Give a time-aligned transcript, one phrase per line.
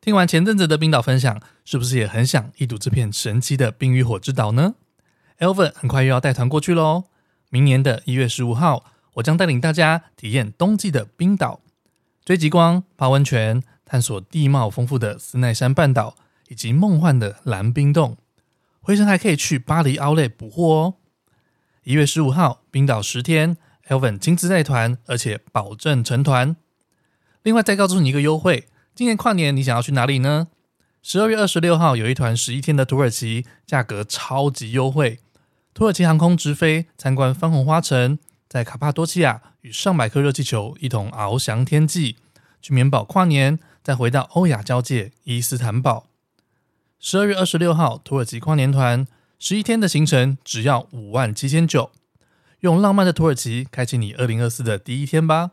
[0.00, 4.76] 听完前阵子的冰岛分享，是不是也很想一睹这片神奇的冰与火之岛呢
[5.38, 7.04] ？Elven 很快又要带团过去喽！
[7.50, 8.86] 明年的一月十五号，
[9.16, 11.60] 我将带领大家体验冬季的冰岛，
[12.24, 16.16] 追极光、泡温泉，探索地貌丰富的斯奈山半岛，
[16.48, 18.16] 以及梦幻的蓝冰洞。
[18.80, 20.94] 回程还可以去巴黎奥莱补货哦！
[21.84, 23.58] 一月十五号，冰岛十天
[23.88, 26.56] ，Elven 亲自带团，而且保证成团。
[27.42, 28.68] 另外，再告诉你一个优惠，
[29.00, 30.48] 今年跨年你想要去哪里呢？
[31.00, 35.20] 十二月二十六号有一团十一天的土耳其，价格超级优惠。
[35.72, 42.16] 土耳其航空直飞参观番红花城，在卡帕多奇亚与上百颗热气球一同翱翔天际，
[42.60, 46.08] 去棉堡跨年，再回到欧亚交界伊斯坦堡。
[46.98, 49.06] 十二月二十六号，土耳其跨年团
[49.38, 51.90] 十一天的行程只要五万七千九，
[52.58, 55.52] 用浪漫的土耳其开启你二零二四的第一天吧。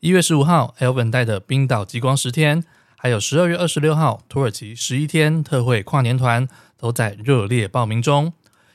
[0.00, 2.62] 一月十五号，Elven 带的冰岛极光十天，
[2.96, 6.46] 还有十二月二十六号土耳其十一天特惠跨年团
[6.78, 8.32] 都在热烈报名中。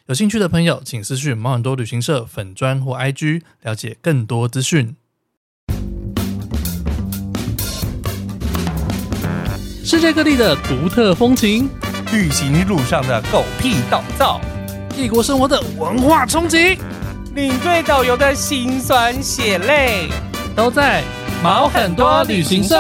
[0.08, 4.98] 有兴趣的朋友，请私讯猫很多旅行社粉砖或 IG 了解更多资讯。
[9.86, 11.70] 世界各地的独特风情，
[12.12, 14.42] 旅行路上的狗屁倒灶，
[14.98, 16.78] 异国生活的文化冲击，
[17.34, 20.10] 领队导游的辛酸血泪，
[20.56, 21.04] 都在
[21.42, 22.76] 毛很多旅行社。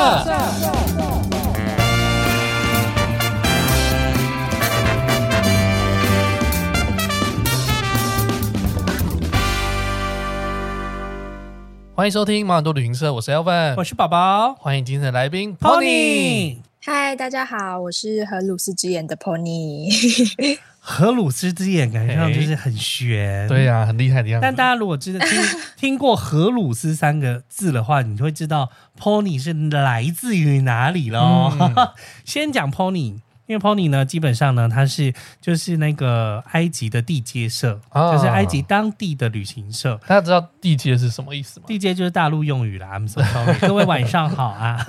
[11.95, 16.57] 欢迎收听毛很多旅行社，我是 Elven，我是宝宝，欢迎今天的来宾 Pony。
[16.79, 20.59] 嗨，大家好，我是和鲁斯之眼的 Pony。
[20.85, 24.43] 荷鲁斯之眼感觉上就是很玄，对呀、啊，很厉害的样子。
[24.43, 25.41] 但大家如果知道听
[25.77, 31.53] 听过荷鲁斯三个字的话，你就会知道 Pony 是来自于哪里喽。
[31.57, 31.73] 嗯、
[32.25, 33.19] 先讲 Pony。
[33.53, 39.99] 因为 Pony 呢，基本上呢，它是就是那个埃及的地接社，哦、就是埃及当地的旅行社。
[40.07, 41.67] 大家知道地接是什么意思吗？
[41.67, 42.87] 地接就是大陆用语啦。
[42.97, 44.83] I'm so sorry，各位晚上好啊。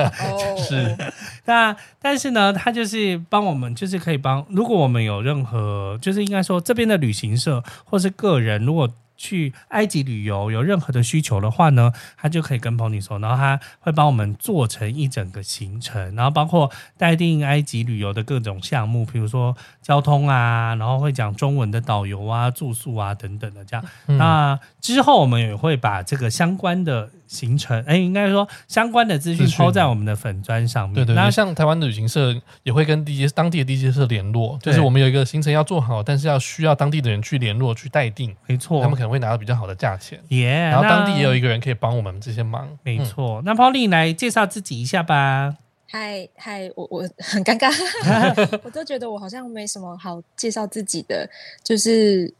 [0.56, 0.96] 是，
[1.44, 8.88] 那但是呢，它就是帮我们，就是可以帮，如果我们有任何，就是应该说这边的旅行社或是个人，如果。
[9.16, 23.84] 去埃及旅游有任何的需求的话呢，他就可以跟 Pony 说，然后他会帮我们做成一整个行程，然后包括待定埃及旅游的各种项目，比如说交通啊，然后会讲中文的导游啊、住宿啊等等的这样。
[24.06, 27.10] 嗯、那之后我们也会把这个相关的。
[27.26, 30.94] 行程哎，应该说相关的资讯抛在我们的粉砖上面。
[30.94, 40.20] 对对，那像台湾的旅行社也会跟地接当地的地接社联络，就是我们有一个行程要做好，但是要需要当地的人去联络去待定，没错，他们可能会拿到比较好的价钱。
[40.28, 43.42] 耶，然后当地也有一个人可以帮我们这些忙，没错。
[43.44, 45.56] 那 Pony 来介绍自己一下吧。
[45.88, 47.70] 嗨嗨，我我很尴尬，
[48.64, 51.28] 我都觉得我好像没什么好介绍自己的，
[51.62, 52.32] 就是。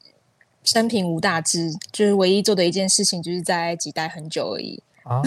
[0.67, 4.83] 生平无大志，就是唯一做的一件事情，就是在埃及待很久而已。
[5.05, 5.23] 啊，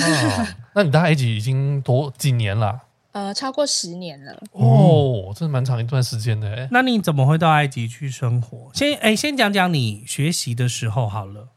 [0.75, 2.81] 那你在埃及已经多几年了？
[3.11, 4.39] 呃，超过十年了。
[4.51, 6.67] 哦，这是蛮长一段时间的。
[6.71, 8.69] 那你怎么会到埃及去生活？
[8.73, 11.47] 先哎，先讲讲你学习的时候好了。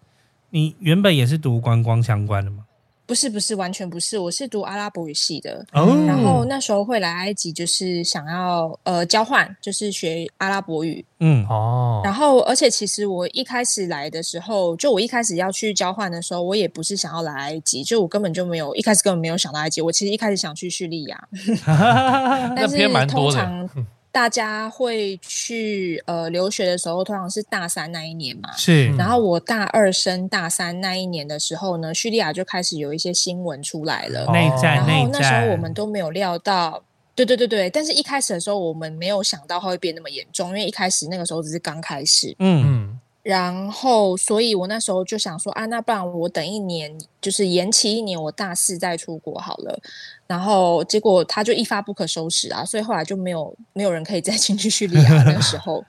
[0.50, 2.64] 你原本也是读观光相关的吗？
[3.04, 4.18] 不是不是，完全不是。
[4.18, 11.04] 我是读阿拉伯语系的，哦、然后那时候会来埃及，就是想要呃交换，就是学阿拉伯语。
[11.20, 12.00] 嗯哦。
[12.04, 19.80] 然后，而且其实我一开始来的时候，就我一开始要去交换的时候，我也不是想要来埃及，就我根本就没有一开始根本没有想到埃及。
[19.80, 21.28] 我其实一开始想去叙利亚，
[22.56, 23.68] 但是通常。
[24.12, 28.52] 大家会去呃留学的时候，通常是大三那一年嘛。
[28.56, 28.94] 是。
[28.94, 34.30] 然后我大二升大三那一年的时候呢，叙利亚就开始有一些新闻出来了。
[34.30, 36.84] 内战，然后那时候我们都没有料到，
[37.14, 37.70] 对对对对。
[37.70, 42.36] 但是一开始的时候，我们没有想到它会变那么严重，因为一开始那个时候只是刚开始。
[42.38, 42.98] 嗯嗯。
[43.22, 49.78] 然后，所以我那时候就想说啊，那不然我等一年，就是延期一年，我大四再出国好了。
[50.26, 55.84] 然后结果他就一发不可收拾啊，所以后来就没有没有人可以再 进去叙利亚那个时候，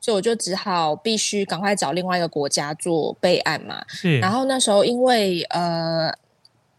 [0.00, 3.84] 所以我就只好必须赶快找另外一个国家做备案嘛。
[3.88, 4.18] 是。
[4.20, 6.10] 然后那时候因为呃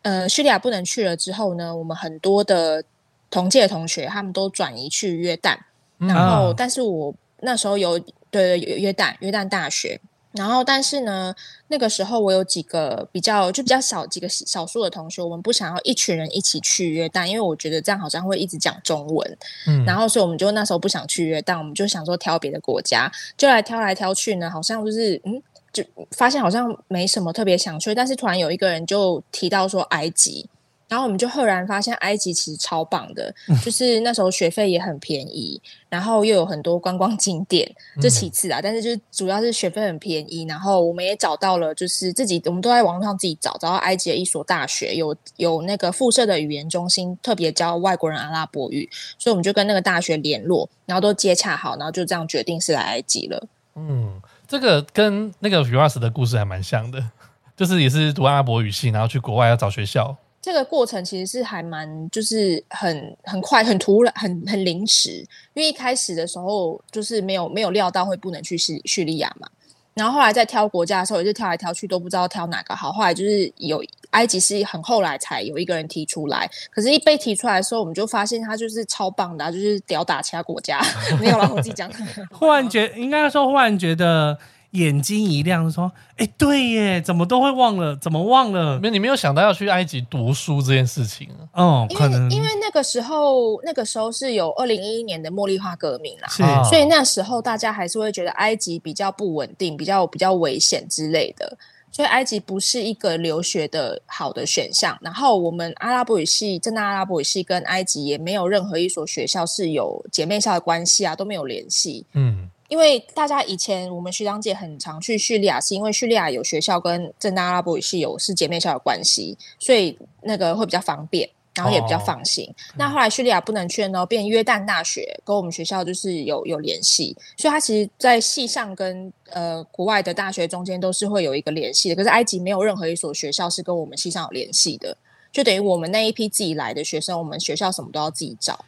[0.01, 2.83] 呃叙利亚不能去了之后呢，我们很多的
[3.29, 5.55] 同届的同学他们都转移去约旦，
[5.99, 8.01] 然后、嗯、但是我那时候有。
[8.31, 9.99] 对对，约旦约旦大学，
[10.33, 11.33] 然后但是呢，
[11.67, 19.37] 那个时候我有几个比较就比较少几个少数的同学，我们不想要一群人一起去约旦，因为我觉得这样好像会一直讲中文，
[19.67, 25.41] 嗯，然后所以我们就那时候不想去约旦，我们就想说挑别的国家，就来挑来挑去呢，好像就是嗯，
[25.73, 30.47] 就发现好像没什么特别想去，但是突然有一个人就提到说埃及。
[30.89, 33.33] 然后我们就赫然发现埃及其实超棒的，
[33.63, 37.71] 就是那时候学费也很便宜，然后又有很多观光景点，
[38.01, 48.89] 这其次啊，但是就是主要是学费很便宜，然后我们也找到了，就是自己我们都在网络上自己找，找到埃及的一所大学，有有那个附设的语言中心，特别教外国人阿拉伯语，
[49.19, 53.47] 所以我们就跟那个大学联络，然后都接洽好，然后就这样决定是来埃及了。
[53.75, 57.03] 嗯，这个跟那个 Firas 的故事还蛮像的，
[57.55, 60.17] 就是也是读阿拉伯语系，然后去国外要找学校。
[60.41, 65.25] 这个过程其实是还蛮，就是很很快、很突然、很很临时。
[65.53, 69.47] 因为一开始的时候，就是没有没有料到会不能去叙叙利亚嘛。
[69.95, 72.89] 然后后来在挑国家的时候，也是挑来挑去都不知道挑哪个好。
[72.89, 80.79] 后来就是有埃及是很后来才有一个人提出来，可是，一被提出来的时候，我们就发现他就是超棒的，就是吊打其他国家。
[81.19, 81.91] 没有了，我自己讲。
[82.31, 84.37] 忽然觉应该说，忽然觉得。
[84.71, 87.95] 眼睛一亮，说：“哎、欸，对耶，怎么都会忘了？
[87.97, 88.79] 怎么忘了？
[88.79, 91.63] 没，你没有想到要去埃及读书这件事情啊？
[91.63, 101.57] 哦，可能因为那个时候，那个时候是有二零一一年的茉莉花革命啦，是，所以那时候大家还是会觉得埃及比较不稳定，比较比较危险之类的，
[101.91, 104.95] 所以埃及不是一个留学的好的选项。
[105.01, 112.05] 然后我们阿拉伯语系，真的阿拉伯语系跟埃及也没有任何一所学校是有姐妹校的关系啊，都没有联系。
[112.13, 122.45] 嗯。”因为大家以前我们学长姐很常去叙利亚，是因为叙利亚有学校跟正大阿拉伯语系有是姐妹校的关系，所以那个会比较方便，然后也比较放心。
[122.47, 131.95] 哦、那后来叙利亚不能去呢，变约旦大学跟我们学校就是有有联系，所以它其实，在系上跟呃国外的大学中间都是会有一个联系的。
[131.95, 134.95] 可是埃及没有任何一所学校是跟我们系上有联系的，
[135.31, 138.63] 就等于我们那一批自己来的学生，我们学校什么都要自己找。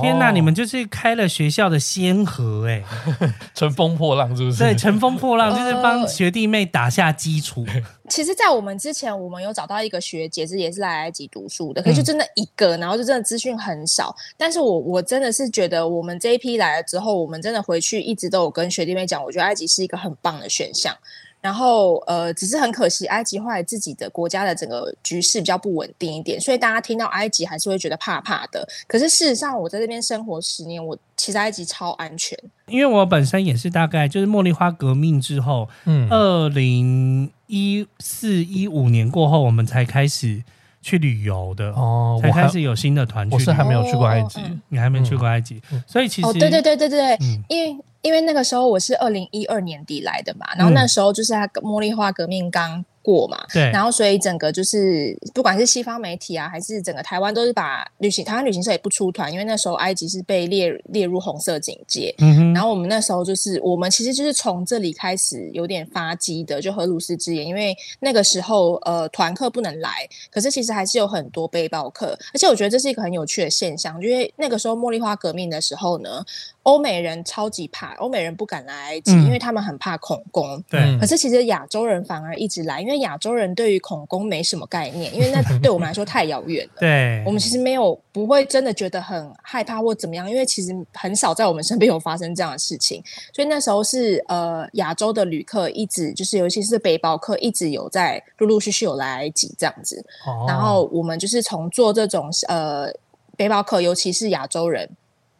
[0.00, 2.82] 天呐，你们就是开了学校的先河哎、
[3.20, 4.58] 欸， 乘风破浪是不是？
[4.58, 7.64] 对，乘风破浪就是帮学弟妹打下基础。
[8.08, 14.14] 其实，在我们之前，我们有找到一个学姐，是也是来埃及读书的，可是就真的一个，然后就真的资讯很少。
[14.36, 20.96] 但是我我真的是觉得，我们这一批来了之后，我们真的回去一直都有跟学弟妹讲，我觉得埃及是一个很棒的选项。
[21.46, 28.68] 然后，呃，只是很可惜，埃及后来自己的国家的整个局势比较不稳定一点，所以大家听到埃及还是会觉得怕怕的。
[28.88, 32.36] 可是事实上，我在这边生活十年，我其实埃及超安全。
[32.66, 40.42] 因为我本身也是大概就是茉莉花革命之后，嗯，二零一四一五年过后，我们才开始
[40.86, 43.34] 去旅游的哦，才开始有新的团去。
[43.34, 47.76] 我是还没有去过埃及，哦、你还没去过埃及，嗯、所以其实，哦，对对对对对，嗯、因为。
[48.02, 62.12] 因为那个时候我是二零一二年底来的嘛，然后那时候就是他茉莉花革命刚过嘛，对，然后所以整个就是不管是西方媒体啊，还是整个台湾，都是把旅行台湾旅行社也不出团，因为那时候埃及是被列列入红色警戒。
[62.18, 76.24] 嗯哼，然后我们那时候就是我们其实就是从这里开始有点发迹的，就荷鲁斯之眼，因为那个时候呃团客不能来，可是其实还是有很多背包客，而且我觉得这是一个很有趣的现象，因为那个时候茉莉花革命的时候呢，
[76.66, 80.60] 欧美人超级怕，欧美人不敢来埃及，因为他们很怕恐攻。
[80.68, 82.96] 对，可是其实亚洲人反而一直来，因为。
[83.06, 86.80] 亚洲人对于恐攻没什么概念，因为那 对我们来说太遥远了。
[86.80, 93.00] 对，我们其实没有不会真的觉得很害怕或怎么样，因为其实很少在我们身边有发生这样的事情。
[93.32, 100.04] 所以那时候是呃亚洲的旅客一直就是尤其是背包客一直有在陆陆续续有来埃及这样子。
[100.26, 102.90] 哦，然后我们就是从做这种呃
[103.36, 104.88] 背包客，尤其是亚洲人。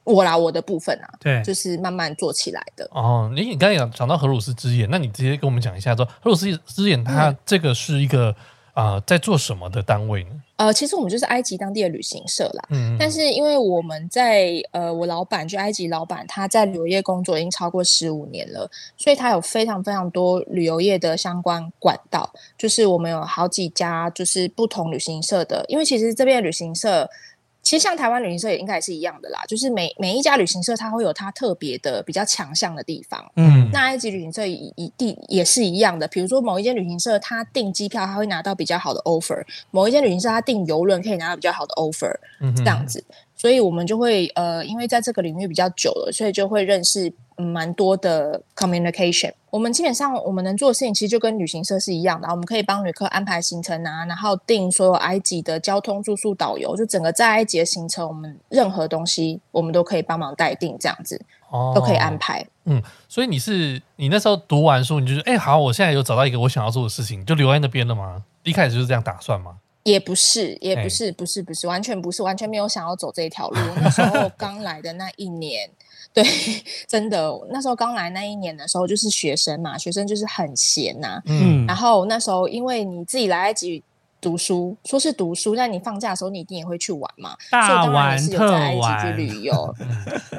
[0.07, 2.89] 我啦，我的部分啊，对，就是慢慢做起来的。
[2.93, 8.29] 哦，你你刚才讲讲到荷鲁斯之眼，那你直接跟我们讲一下，说荷鲁斯之眼它这个是一个
[8.73, 10.31] 啊、嗯呃，在做什么的单位呢？
[10.59, 12.65] 呃，其实我们就是埃及当地的旅行社啦。
[12.71, 22.33] 嗯，但是因为我们在呃，我老板就埃及老板，他在旅游业工作已经超过十五年了，所以他有非常非常多旅游业的相关管道。
[22.57, 27.11] 就是我们有好几家，就是不同旅行社的，因为其实这边的旅行社。
[27.67, 33.29] 其实像台湾旅行社也应该也是一样的啦，就是每每一家旅行社它会有它特别的比较强项的地方。
[33.35, 39.43] 嗯，那埃及旅行社一一定也是一样的，比如说某一间旅行社它订机票，它会拿到比较好的 offer；
[39.73, 43.03] 某一间旅行社它订游轮可以拿到比较好的 offer，嗯哼，这样子。
[43.37, 47.13] 所以我们就会呃，因为在这个领域比较久了，所以就会认识。
[47.39, 49.31] 嗯，蛮多的 communication。
[49.51, 52.27] 我们基本上我们能做的事情，其实就跟旅行社是一样的。
[52.31, 62.43] 我们可以帮旅客安排行程啊，然后订所有埃及的交通、住宿、导游，就整个在埃及的行程，我们任何东西我们都可以帮忙代订，这样子哦，都可以安排。
[62.65, 68.25] 嗯，所以你是你那时候读完书，你就说，哎，好，我现在有找到一个我想要做的事情，就留在那边了吗？
[68.45, 69.59] 一开始就是这样打算吗？
[69.87, 73.57] 也不是，也不是，不是，不是，完全不是，完全没有想要走这一条路。
[73.81, 75.71] 那时候 刚来的那一年。
[76.13, 76.25] 对，
[76.89, 81.23] 真的，那时候刚来那一年的时候，就是学生嘛，学生就是很闲呐、啊。
[81.27, 83.83] 嗯，然后那时候因为你自己来埃及
[84.19, 87.37] 读书，说是读书，但你放假的时候你一定也会去玩嘛。
[87.51, 89.75] 所以当然也是有在埃及去旅游。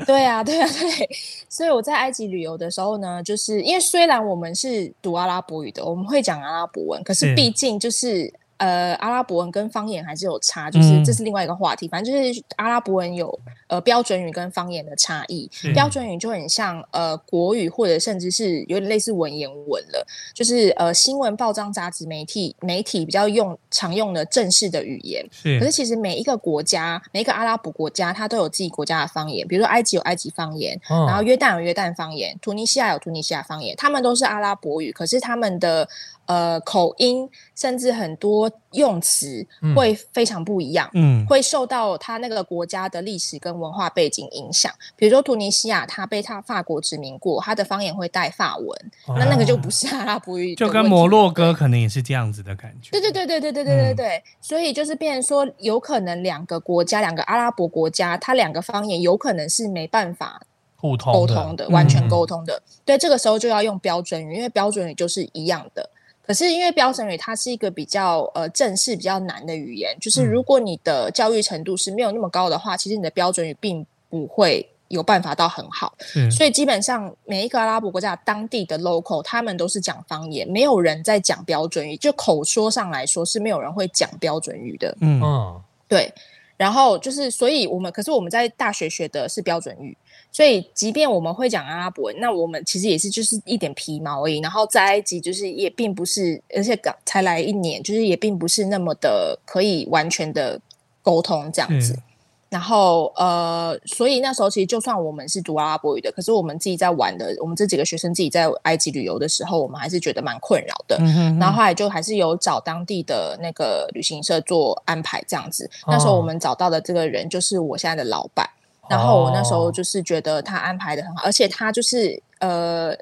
[0.05, 1.09] 对啊，对啊，对。
[1.47, 8.33] 所以我在埃及旅游的时候呢，就是因为虽然我们是读阿拉伯语的，我们会讲阿拉伯文，可是毕竟就是。
[8.57, 11.85] 呃，阿拉伯文跟方言还是有差，就是这是另外一个话题。
[11.87, 15.49] 嗯、反正就是阿拉伯文有呃标准语跟方言的差异。
[15.63, 25.23] 嗯、标准语就很像呃国语，或者甚至是有点类似文言文了，就是呃新闻、报章、杂志、媒体媒体比较用常用的正式的语言。
[25.31, 25.59] 是。
[25.59, 29.47] 可是其实每一个国家，每一个阿拉伯国家，它都有自己国家的方言。
[29.47, 35.87] 比如说埃及有埃及方言，哦、然后约旦有约旦方言，突尼西亚有突尼西亚方言，他们都是阿拉伯语，可是他们的。
[36.27, 44.69] 呃，口音甚至很多用词会非常不一样，嗯，会受到他那个国家的历史跟文化背景影响。
[44.97, 48.67] 比如说突尼西亚，他被他法国殖民过，他的方言会带法文，
[49.05, 52.91] 哦、那那个就不是阿拉伯语，就跟摩洛哥可能也是这样子的感觉。
[52.91, 60.41] 对对对对对对对对对，嗯、所以就是变成说，有可能两个国家，两个阿拉伯国家，它两个方言有可能是没办法
[60.75, 62.53] 互通沟通的，完全沟通的。
[62.57, 65.89] 嗯、对，这个时候就要用标准语，因为标准语就是一样的。
[66.27, 75.95] 可是因为标准语它是一个比较呃正式、比较难的语言，就是如果你的教育程度是没有那么高的话，其实你的标准语并不会有办法到很好。
[76.15, 81.95] 嗯，所以基本上每一个阿拉伯国家当地的 local，他们都是讲方言，没有人在讲标准语。
[81.95, 84.95] 就口说上来说是没有人会讲标准语的。
[84.99, 86.13] 嗯，对。
[86.57, 89.95] 然后就是，所以我们可是我们在大学学的是标准语。
[90.37, 94.37] 所以，即便我们会讲阿拉伯文，那我们其实也是就是一点皮毛而已。
[94.37, 100.61] 然后在埃及，就是也并不是，而且刚才来一年，就是也并不是那么的可以完全的
[101.01, 101.93] 沟通这样子。
[101.93, 102.03] 嗯、
[102.49, 110.97] 然后，呃，所以那时候其实就算我们是读阿拉伯语的，可是我们自己在玩的，我们这几个学生自己在埃及旅游的时候，我们还是觉得蛮困扰的。
[110.99, 115.67] 嗯、哼哼然后后来就还是有找当地的那个旅行社做安排这样子。
[115.87, 118.47] 哦、那时候我们找到的这个人就是我现在的老板。
[118.89, 122.95] 然后我那时候就是觉得他安排的很好，而且他就是呃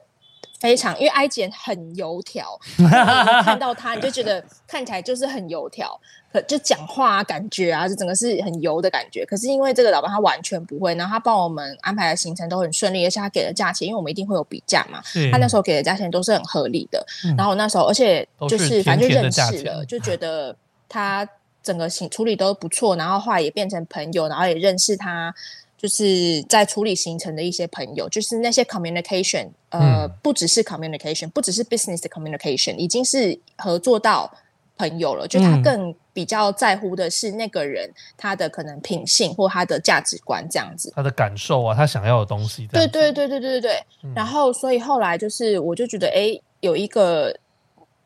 [0.59, 2.59] 非常，因为埃及人很油条，
[3.43, 5.99] 看到他你就觉得 看起来就是很油条，
[6.31, 9.23] 可就讲话啊感觉啊，就整个是很油的感觉。
[9.25, 15.01] 可是因为这个老板他完全不会，然后他帮我们安排的行程都很顺利，而且他给的价钱，因为我们一定会有比价嘛，
[15.31, 17.05] 他那时候给的价钱都是很合理的。
[17.25, 20.55] 嗯、然后那时候而且就是反正就认识了，就觉得
[20.89, 21.27] 他
[21.61, 25.35] 整个行处理都不错，然后后来也变成朋友，然后也认识他。
[25.77, 34.33] 就是在处理行程的一些朋友，就是那些 communication，呃，嗯、不只是 communication，不只是 business 的 communication，已经是合作到
[34.77, 35.27] 朋友了。
[35.27, 42.65] 就他更比较在乎的是那个人、嗯、他的可能品性或他的价值观这样子，他的感受啊，他想要的东西。
[42.67, 43.83] 对对对对对对对。
[44.03, 47.37] 嗯、然后，所以后来就是，我就觉得，哎，有一个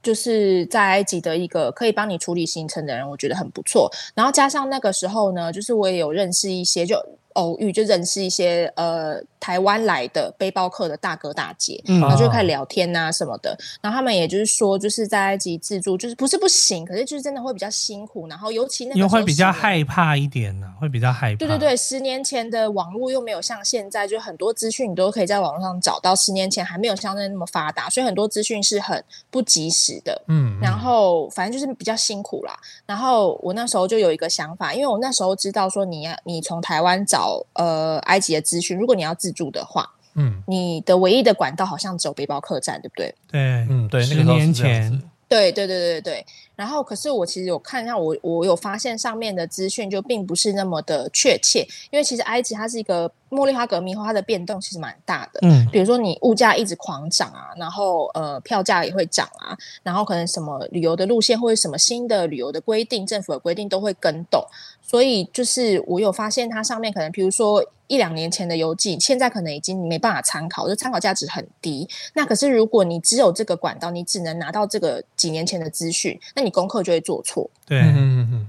[0.01, 3.89] 就是在埃及的一个可以帮你处理行程的人，我觉得很不错。
[4.15, 6.99] 然后加上那个时候呢，就是我也有认识一些就。
[7.33, 13.57] 偶遇就认识一些呃台湾来的背包客的大哥大姐，嗯、然后就开始聊天啊什么的。
[13.81, 18.27] 然后他们也就是说，就是在埃及自助，就是不是不行，可是就是真的会比较辛苦。
[18.27, 21.37] 然后尤其那个会比较害怕一点呢、啊，会比较害怕。
[21.37, 26.15] 对对对，十年前的网络又没有像现在，就很多资讯你都可以在网络上找到。
[26.15, 30.21] 十年前还没有像在那么发达，所以很多资讯是很不及时的。
[30.27, 32.59] 嗯，然后反正就是比较辛苦啦。
[32.85, 37.28] 然后我那时候就有一个想法，因为我那时候知道说你要你从台湾找。
[37.53, 43.13] 呃，埃及的资讯，如果你要自助的话，嗯，你的唯一的管道好像只有背包客栈，对不对？
[43.31, 44.91] 对，嗯，对，十年前，
[45.27, 46.25] 对，对，对，对，对。
[46.59, 55.39] 然后，可是我其实有看一下，我我有发现上面的资讯就并不是那么的确切，因为其实埃及它是一个茉莉花革命后，它的变动其实蛮大的。
[55.43, 64.45] 嗯，比如说你物价一直狂涨啊，然后呃票价也会涨啊，然后可能什么旅游的路线或者什么新的旅游的规定，政府的规定都会跟动。
[64.81, 71.87] 所以就是我有发现它上面可能，比如说一两年前的游记，现在可能已经没办法参考，就参考价值很低。
[72.15, 76.48] 那可是如果你只有这个管道，你只能拿到这个几年前的资讯，那你。
[76.49, 77.79] 功课就会做错，对，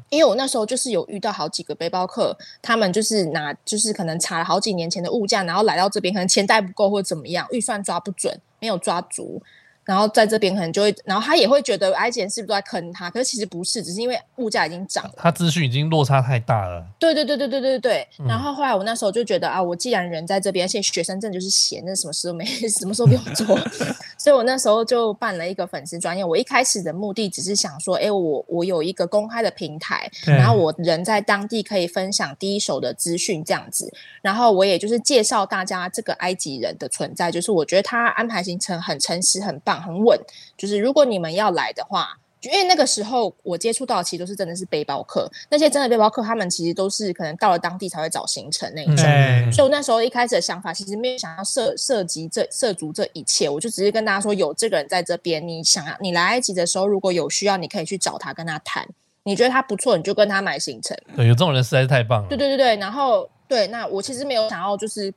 [0.09, 9.43] 因为我那时候就是有遇到好几个背包客，他们就是拿，就是可能查了好几年前的物价，然后来到这边，可能钱带不够或怎么样，预算抓不准，没有抓足。
[9.85, 13.11] 然后在这边可能就会，然后他也会觉得埃及人是不是都在坑他？
[13.11, 16.87] 可是其实不是，只是因为物价已经涨了，他资讯已经落差太大了。
[16.99, 18.09] 对对对对对对对。
[18.19, 23.59] 嗯、然后后来我那时候就觉得啊，我既然人在这边，而且学生证就是闲，那什么事都没， 什么时候不用做，
[24.17, 26.25] 所以我那时候就办了一个粉丝专业。
[26.25, 33.93] 我一开始的目的只是想说，哎，我我有一个公开的平台，然后我人在当地可以分享第一手的资讯这样子。
[34.23, 39.70] 然后我也就是介绍大家这个埃及人的存在，就是我觉得他安排行程很诚实、很棒。
[39.79, 40.19] 很稳，
[40.57, 49.05] 就是如果你们要来的话，因为那个时候我接触到的其实都是真的是背包客，那些真的背包客，他们其实都是可能到了当地才会找行程那一种。
[49.05, 58.89] 嗯、所以我那时候一开始的想法，其实没有想要涉涉及这涉足这一切，我就只是跟大家说，有这个人在这边，你想要你来埃及的时候，如果有需要，你可以去找他跟他谈，
[59.25, 60.97] 你觉得他不错，你就跟他买行程。
[61.15, 62.29] 对，有这种人实在是太棒了。
[62.31, 65.13] 对对对对，然后对，那我其实没有想要就是。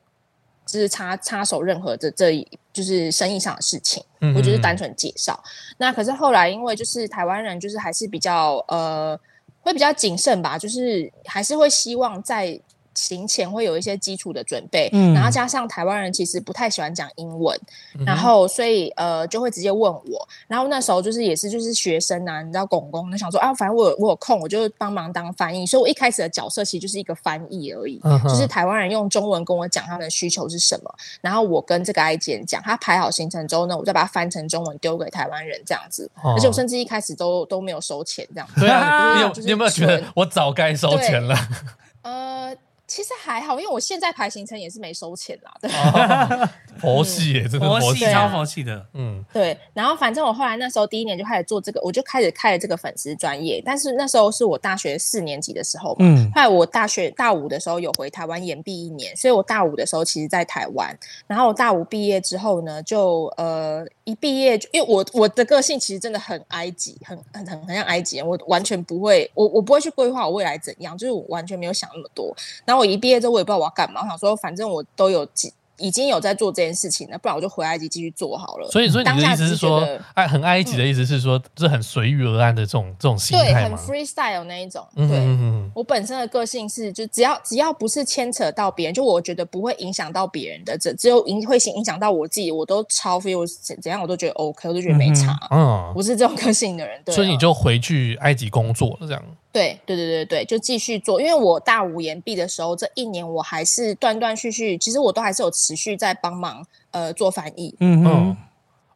[0.65, 4.03] 就是插插手任何的这一就是生意上的事情，
[4.35, 5.41] 我就是单纯介绍。
[5.77, 9.17] 那可是后来因为就是台湾人就是还是比较呃
[9.61, 12.59] 会比较谨慎吧，就是还是会希望在。
[12.95, 17.59] 行前会有一些基础的准备，嗯，然后加上台湾人其实不太喜欢讲英文，
[17.97, 38.61] 嗯、然后所以呃就会直接问我，然后那时候就是也是就是学生啊，你知道公公就想说啊，反正我有我有空，我就帮忙当翻译，所以我一开始的角色其实就是一个翻译而已，嗯、就是台湾人用中文跟我讲他们的需求是什么，然后我跟这个埃及人讲，他排好行程之后呢，我再把它翻成中文丢给台湾人这样子，哦、而且我甚至一开始都都没有收钱这样子。
[38.61, 41.35] 对啊，你有你有没有觉得我早该收钱了？
[42.03, 42.55] 呃。
[42.93, 45.51] 其实还好，因为我现在排行程也是没收钱啦。
[45.59, 48.85] 对，哦、 佛系耶，真的佛系，超佛系的。
[48.93, 49.57] 嗯，对。
[49.73, 53.59] 然后反正我后来那时候第一年就开始做这个，我就开始开了这个粉丝专业。
[53.65, 55.97] 但是那时候是我大学四年级的时候嘛。
[56.01, 56.31] 嗯。
[56.35, 60.95] 后来我大学大五的时候有回台湾延毕一年，所以我大五的时候其实在台湾。
[61.25, 72.35] 然后我大五毕业之后呢，就呃一毕业就，因为我我的个性其实真的很埃及，很很很很像埃及人，我完全不会，我我不会去规划我未来怎样，就是我完全没有想那么多。
[72.65, 74.01] 然后我一毕业之后，我也不知道我要干嘛。
[74.01, 78.69] 我想说，反正我都有几已经有在做这件事情了，不然我就回埃及继续做好了。
[78.69, 84.85] 所以，所以你的意思是说，爱很埃及的意思是说，是很随遇而安的这种这种心态对，很 freestyle 那一种。
[84.95, 93.45] 对，嗯、我本身的个性是，就只要只要不是牵扯到别人，就我觉得不会影响到别人的，只只有影会影响到我自己，我都超 feel
[93.81, 95.37] 怎样我都觉得 OK，我都觉得没差。
[95.49, 97.01] 嗯，我是这种个性的人。
[97.03, 99.23] 对，所以你就回去埃及工作了，这样。
[99.53, 101.21] 对对对对对，就继续做。
[101.21, 107.75] 因为我大五延毕的时候，这一年我还是断断续续，其实我都还是有持续在帮忙呃做翻译。
[107.79, 108.37] 嗯嗯。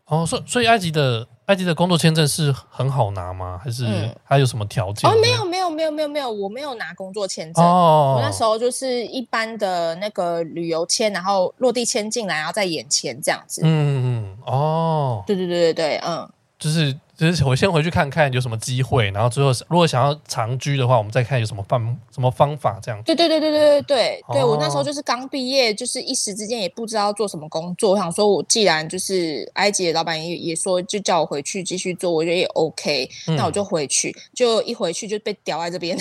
[0.05, 3.59] 哦，所以所以埃及的埃及的工作签证是很好拿吗？
[3.63, 3.85] 还是
[4.23, 5.07] 还有什么条件？
[5.07, 7.63] 哦，没有没有没有没有没有，我没有拿工作签证。
[7.63, 8.15] 哦。
[8.17, 13.61] 我那时候就是一般的那个旅游签，然后落地签进来，然后再延签这样子。
[13.63, 14.37] 嗯嗯嗯。
[14.45, 15.23] 哦。
[15.27, 16.27] 对对对对对，嗯。
[16.57, 16.97] 就是。
[17.17, 23.01] 就是我先回去看看有什么机会，然后最后如果想要长居的话，我们再看有什么方什么方法这样。
[23.01, 27.93] 对对对对对对对，哦、对我那时候就是刚毕业，就是一时之间也不知道做什么工作。
[27.93, 34.15] 我想说，我既然就是埃及的老板也也说，就叫我回去继续做，我觉得也 OK，、嗯、那我就回去。
[34.35, 35.97] 就一回去就被屌在这边，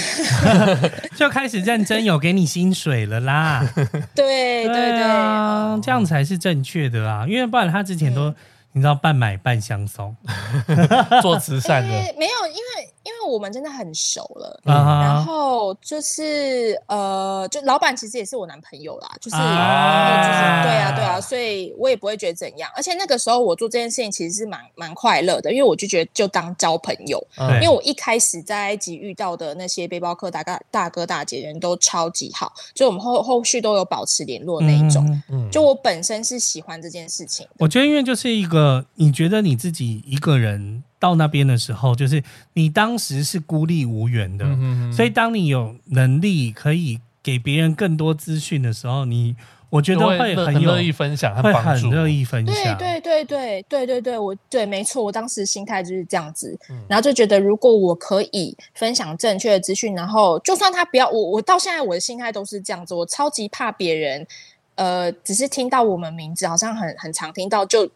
[1.17, 3.67] 就开始认真有给你薪水了啦。
[4.15, 8.35] 对对对，啊，这样才是正确的啦，因为不然他之前都。
[8.77, 10.15] 你知道半买半相送，
[11.23, 12.93] 做慈善的、欸、没有，因为。
[13.07, 22.69] 因为我们真的很熟了，嗯、然后就是呃，就老板其实也是我男朋友啦，就是、啊、就是对啊对啊，所以我也不会觉得怎样。
[22.75, 27.25] 而且那个时候我做这件事情其实是蛮蛮快乐的，因为我就觉得就当交朋友。
[27.39, 35.23] 嗯、因为我一开始在埃及遇到的那些背包客大哥大哥大姐人都超级好，就我们后后续都有保持联络那一种。
[35.53, 40.83] 就我本身是喜欢这件事情，我觉得因为就是一个你觉得你自己一个人。
[41.07, 42.21] 到那边的时候，就是
[42.55, 49.37] 你当时是孤立无援的，嗯、哼哼，所以当你有能力可以给别人更多资讯的时候，你
[49.71, 52.77] 我觉得会很乐意分享，会很乐意分享。
[52.77, 64.27] 对对对对对对对，我对没错，我当时心态就是这样子，嗯、然后就觉得如果我可以分享正确的资讯，然后就算他不要我，我到现在我的心态都是这样子，我超级怕别人，
[64.75, 67.89] 呃，只是听到我们名字，好像很很常听到就。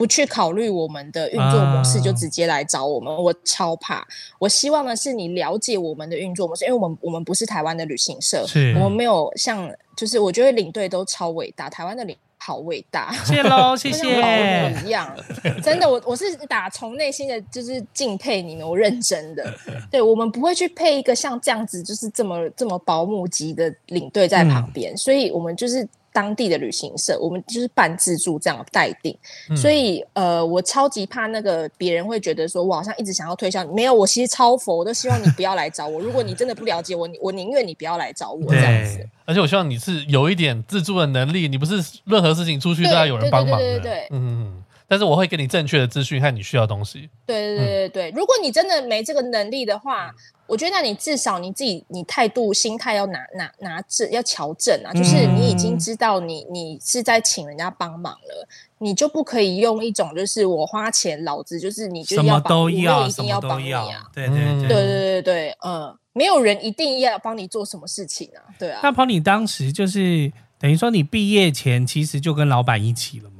[0.00, 4.02] 不去考虑我们的运作模式，就直接来找我们，我超怕。
[4.38, 14.74] 我希望的是你了解我们的运作模式，因为我们我们不是台湾的旅行社，是我们没有像，就是我觉得领队都超伟大，台湾的领好伟大，谢喽，谢谢。
[14.86, 15.14] 一样，
[15.62, 19.54] 真的，我我是打从内心的就是敬佩你们，我认真的。
[19.92, 25.86] 对，我们不会去配一个像这样子，就是这么这么保姆级的领队在旁边，嗯、所以我们就是。
[26.12, 29.16] 当地的旅行社，我们就是办自助这样待定，
[29.48, 36.00] 嗯、所以呃，我超级怕那个别人会觉得说我好像一直想要推销你，没有，我其实超佛，我都希望你不要来找我。
[36.00, 39.06] 如果你真的不了解我，我宁愿你不要来找我这样子。
[39.24, 43.64] 而且我希望你是有一点自助的能力，你不是任何事情出去都要有人帮忙的。
[43.64, 44.59] 对对对对对对，嗯。
[44.90, 47.08] 但是我会给你正确的资讯和你需要的东西。
[47.24, 50.12] 对对对对如果你真的没这个能力的话，
[50.48, 54.92] 我觉得那你至少你自己你态度心态要拿拿拿正，要调正啊。
[54.92, 58.48] 就是你已经知道你你是在请人家帮忙了，
[58.78, 63.86] 你就不可以用一种就是我花钱，老子就是你就要帮，我也一定要帮你啊。
[64.12, 68.42] 对对对对对对对，嗯，没有人一定要帮你做什么事情啊。
[68.58, 68.80] 对啊。
[68.82, 73.39] 那 Pony 当时就是等于说你毕业前其实就跟老板一起了吗？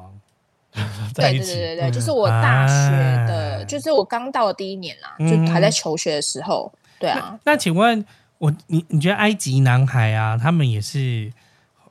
[1.14, 2.90] 对对对对对，就是我大学
[3.27, 6.73] 的，嗯、就是我刚到的第一年啦，嗯、就还在求学的时候。
[6.99, 8.05] 对啊，那，那请问
[8.37, 11.33] 我，你你觉得埃及男孩啊，他们也是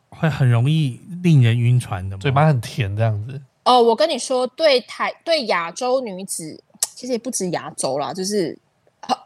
[0.10, 2.22] 会很容易令人晕船的吗？
[2.22, 3.42] 嘴巴很甜这样子。
[3.64, 8.56] 哦，我跟你说，对台对亚洲女子，其实也不止亚洲啦，就是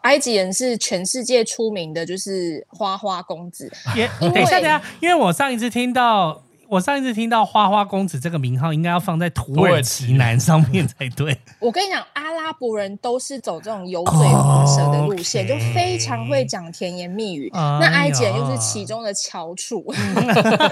[0.04, 3.70] 埃及人是全世界出名的，就是花花公子。
[3.94, 6.42] 也等一下，等一下，因为我上一次听到。
[6.74, 11.38] 我上一次听到“花花公子”这个名号，应该要放在土耳其男上面才对。
[11.62, 15.60] 我跟你讲，阿拉伯人都是走这种油嘴滑舌的路线，oh, okay.
[15.60, 17.48] 就非常会讲甜言蜜语。
[17.54, 19.86] 哎、那埃及人又是其中的翘楚。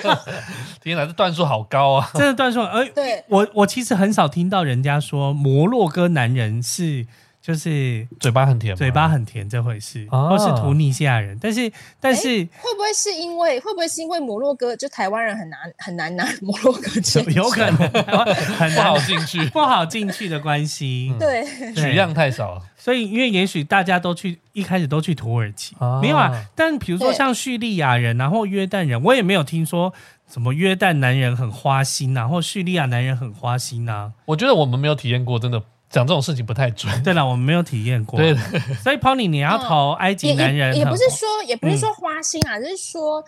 [0.82, 2.10] 天哪，这段数好高啊！
[2.16, 7.06] 真的段数，哎，对我我其实很少听到人家说摩洛哥男人是。
[7.42, 19.44] 就是嘴巴很甜，嘴巴很甜这回事，啊、或是图尼西亚人，但是但是会不会是因为会不会是因为摩洛哥就台湾人很难很难拿摩洛哥进 有可能很 不好进去。
[19.50, 21.74] 不好进去的关系，嗯、对。
[21.74, 22.54] 取样太少。
[22.54, 29.92] 了，所以因为也许大家都去一开始都去土耳其，啊、没有啊，但比如说像叙利亚人，然后约旦人，我也没有听说
[30.32, 35.64] 什么约旦男人很花心啊，或叙利亚男人很花心啊，我觉得我们没有体验过，真的。
[35.92, 36.92] 讲这种事情不太准。
[37.04, 38.20] 对了，我们没有体验过。
[38.20, 38.34] 对，
[38.82, 43.24] 所以 Pony，你要投埃及男人，也不是说，也不是说花心啊，就是说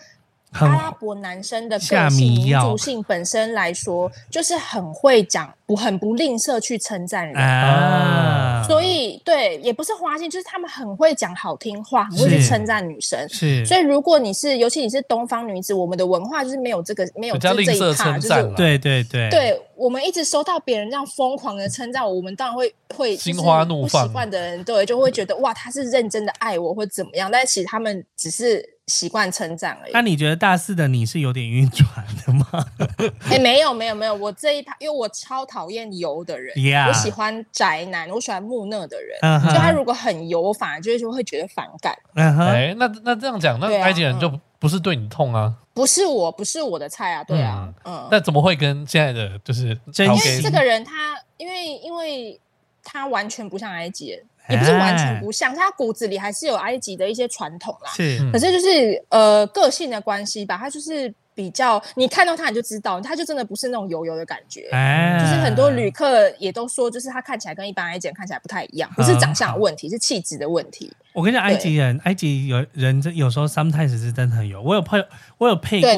[0.52, 8.64] 阿拉伯男生的个性、民族性本身来说，就是很会讲，不很不吝啬去称赞人啊。
[8.66, 13.28] 所以，对，也不是花心，就是他们很会讲好听话，很会去称赞女生。
[13.28, 19.62] 是，所以如果你是，尤其你是东方女子，我们的文化就是没有这个，没有这这一趴，就是对对对对。
[19.76, 24.02] 我们一直收到别人这样疯狂的称赞，我们当然会会心花怒放。
[24.02, 29.92] 不习惯的人对，就会觉得哇，他是认真的爱我或怎么样，但其实他们只是习惯称赞而已。
[29.92, 32.66] 那你觉得大四的你是有点晕船的吗？
[33.30, 36.88] 哎，没有没有没有，我这一趴，因为我超讨厌油的人，Yeah.
[36.88, 39.52] 我喜欢宅男，我喜欢木讷的人，uh huh.
[39.52, 41.96] 就他如果很油，反而就是会觉得反感。
[42.14, 42.44] 哎、uh huh.
[42.52, 44.28] 欸，那那这样讲，那埃及人就
[44.64, 45.54] 不是对你痛啊？
[45.74, 49.78] 不是我，不是我的菜啊，对啊，嗯，嗯，那怎么会跟现在的就是？
[49.98, 52.40] 因为这个人他，因为因为
[52.82, 57.90] 他完全不像埃及人，也不是完全不像，他骨子里还是有埃及的一些传统啦。
[57.94, 61.14] 是，可是就是呃个性的关系吧，他就是。
[61.34, 64.68] 比较，你看到他你就知道，他就真的不是那种油油的感觉。
[64.72, 70.92] 哎，就是很多旅客也都说，就是他看起来跟一般埃及人看起来不太一样，不是长相的问题，是气质的问题。
[71.12, 74.62] 我跟你讲，埃及人，埃及有人有时候 sometimes 是真的很油。
[74.62, 75.04] 我有配，
[75.38, 75.90] 我有配过，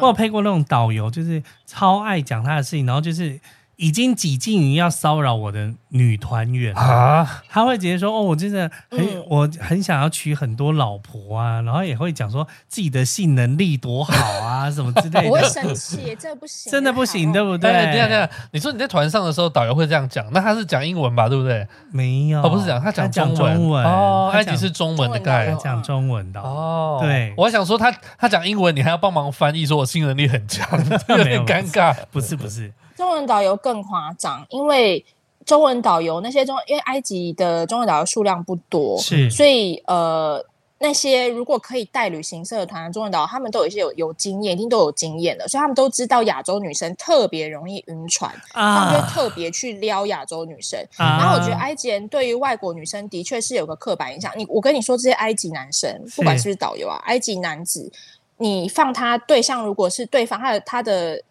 [0.00, 3.38] 我有配过那种导游，就是超爱讲他的事情，然后就是。
[3.78, 7.42] 已经几近于要骚扰我的女团员啊！
[7.48, 14.12] 他会直接说：“哦，我真的很，嗯、我很想要娶很多老婆啊！”然后也会讲说自己的性能力多好
[14.44, 15.30] 啊， 什么之类的。
[15.30, 17.70] 我会生气，这不行，真的不行，对不对？
[17.70, 21.28] 对呀对呀，你说你在团上的时候，导游会这样讲，那他是讲英文吧？
[21.28, 21.64] 对不对？
[21.92, 26.98] 没有，哦，不是讲他讲中文，中文哦，埃及是中文的概，他讲中文的哦。
[27.00, 30.68] 对，我还想说他他讲英文，你还要帮忙翻译，说我性能力很强，
[31.16, 31.94] 有点尴尬。
[32.10, 32.72] 不是不是。
[32.98, 35.04] 中文导游更夸张，因为
[35.46, 40.44] 中文导游那些中，因为埃及的中文导游数量不多，是，所以呃，
[40.80, 50.84] 那些如果可以带旅行社团的中文导游，他们都有一些有有经验，一定都有经验的，所以他们都知道亚洲女生特别容易晕船，啊、他们就特别去撩亚洲女生。
[50.96, 54.32] 啊、然后我觉得埃及人对于外国女生的确是有个刻板印象。
[54.36, 57.92] 你我跟你说，这些埃及男生，不管是不是导游啊，埃及男子，
[58.38, 61.22] 你放他对象，如果是对方他的他的。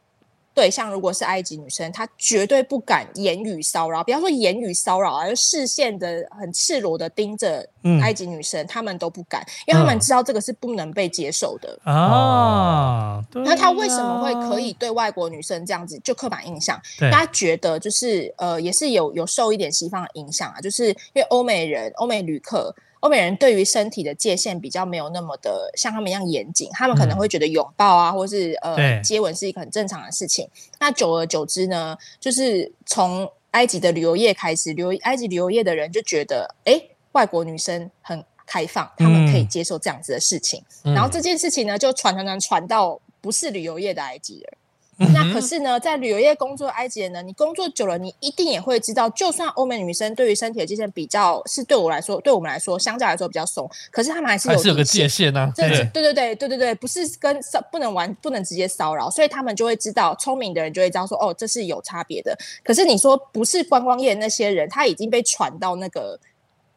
[0.57, 4.03] 对象如果是埃及女生，她绝对不敢言语骚扰。
[4.03, 7.63] 比方说言语骚扰，而视线的很赤裸的盯着
[8.01, 13.23] 埃及女生，嗯、他们都不敢，因为他们知道这个是不能被接受的啊。
[13.35, 15.99] 那他为什么会可以对外国女生这样子？
[16.03, 22.73] 就刻板印象，大家觉得就是呃，也是有有受一点西方的影响啊，就是因为欧美人、欧美旅客。
[23.01, 30.49] 欧美人对于身体的界限比较没有那么的像他们一样严谨，他们可能会觉得拥抱啊，或是呃接吻是一个很正常的事情。
[30.79, 36.81] 那久而久之呢，就是从埃及的旅游业开始，旅游埃及旅游业的人就觉得，哎，
[37.11, 40.63] 外国女生很开放，他们可以接受这样子的事情。
[40.83, 44.57] 嗯、然后这件事情呢，就传传传传到不是旅游业的埃及人。
[44.97, 55.53] 那可是呢，在旅游业工作的埃及人呢，你工作久了，你一定也会知道，就算欧美女生对于身体的界限比较是对我来说，对我们来说，相较来说比较松，可是他们还是有还是有个界限呢、啊。
[55.55, 62.37] 对对对对对对对，不是跟骚不能玩，不能直接骚扰，所以他们就会知道，聪明的人就会知道说，哦，这是有差别的。
[62.63, 66.19] 可是你说不是观光业那些人，他已经被传到那个。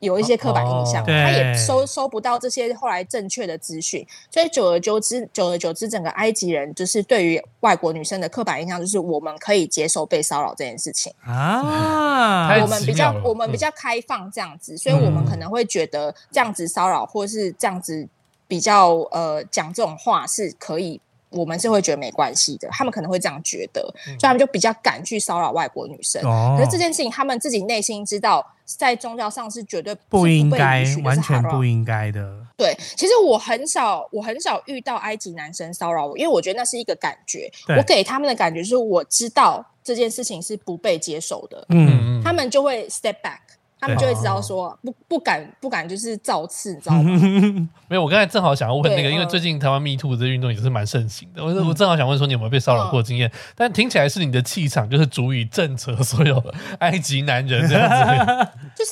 [0.00, 12.48] 有一些刻板印象，哦、他也收收不到这些后来正确的资讯，所以久而久之，久而久之，整个埃及人就是对于外国女生的刻板印象，就是我们可以接受被骚扰这件事情啊。
[12.62, 18.08] 我们比较我们比较开放这样子，所以我们可能会觉得这样子骚扰或是这样子
[18.48, 21.00] 比较呃讲这种话是可以。
[21.30, 26.22] 我们是会觉得没关系的，他们可能会这样觉得，所以他们就比较敢去骚扰外国女生。
[26.24, 32.36] 哦、可是这件事情，他们自己内心知道，在宗教上是绝对不，不应该，完全不应该的。
[32.56, 37.50] 对，其实我很少，我很少遇到埃及男生骚扰我，因为我觉得那是一个感觉。
[37.76, 41.64] 我给他们的感觉是，我知道这件事情是不被接受的。
[41.70, 43.38] 嗯，他们就会 step back。
[43.80, 47.18] 他们就会知道说不不敢不敢就是造次，你知道吗？
[47.88, 51.42] 没有，我刚才正好想要问那个，因为最近台湾 Me Too 这运动也是蛮盛行的。
[51.42, 53.32] 我我正好想问说，你有没有被骚扰过经验？
[53.56, 56.42] 但听起来是你的气场就是足以震慑所有
[56.80, 58.50] 埃及男人这样子。
[58.76, 58.90] 就是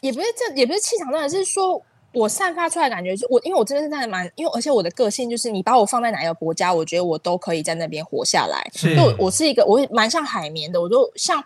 [0.00, 1.80] 也不是这也不是气场，当然是说
[2.12, 8.66] 我散发出来的感觉就我，因为我真的是真的蛮，因为而且我的个性就是你把我放在哪一个国家，我觉得我都可以在那边活下来。
[8.74, 11.44] 是，我我是一个我蛮像海绵的，我都像。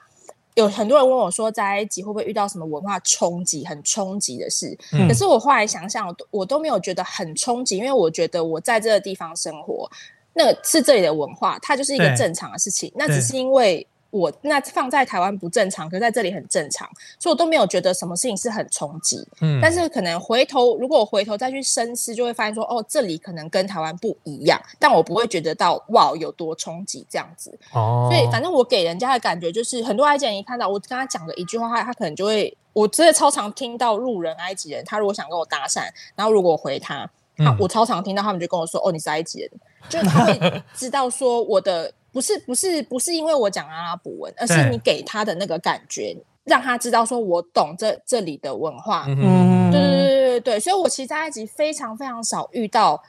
[0.55, 4.77] 有很多人问我说，在埃及会不会遇到什么文化冲击、很冲击的事？
[4.93, 9.90] 嗯、可是我后来想想，我都我都没有觉得很冲击，因为我觉得我在这个地方生活，
[10.33, 12.93] 那是这里的文化，它就是一个正常的事情。
[12.95, 13.87] 那只是因为。
[14.14, 19.27] 我那放在台湾不正常，可是在这里很正常，所以我都没有觉得什么事情是很冲击。
[19.40, 27.59] 嗯，但是可能回头，如果我回头再去深思，就会发现说，哦，这里可能跟台湾不一样，但我不会觉得到哇有多冲击这样子。
[27.72, 39.51] 哦，所以反正我给人家的感觉就是，很多埃及人一看到我跟他讲的一句话，他他可能就会，我真的超常听到路人埃及人，他如果想跟我搭讪，然后如果我回他，嗯、啊，我超常听到他们就跟我说，哦，你是埃及人，
[39.88, 41.92] 就是他会 知道说我的。
[42.14, 49.05] 不是不是不是因为我讲阿拉伯文，而是你给他的那个感觉，让他知道说我懂这这里的文化。
[49.09, 53.03] 嗯，对对对对对对，所以我其实在埃及非常非常少遇到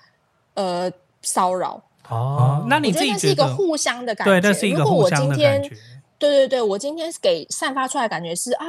[0.55, 1.79] 呃骚扰。
[2.09, 3.19] 哦，那你自己觉得？
[3.19, 4.41] 是一个互相的感觉。
[4.41, 5.69] 对，是一个互相的感觉。
[6.17, 8.65] 对对对，我今天给散发出来的感觉是啊，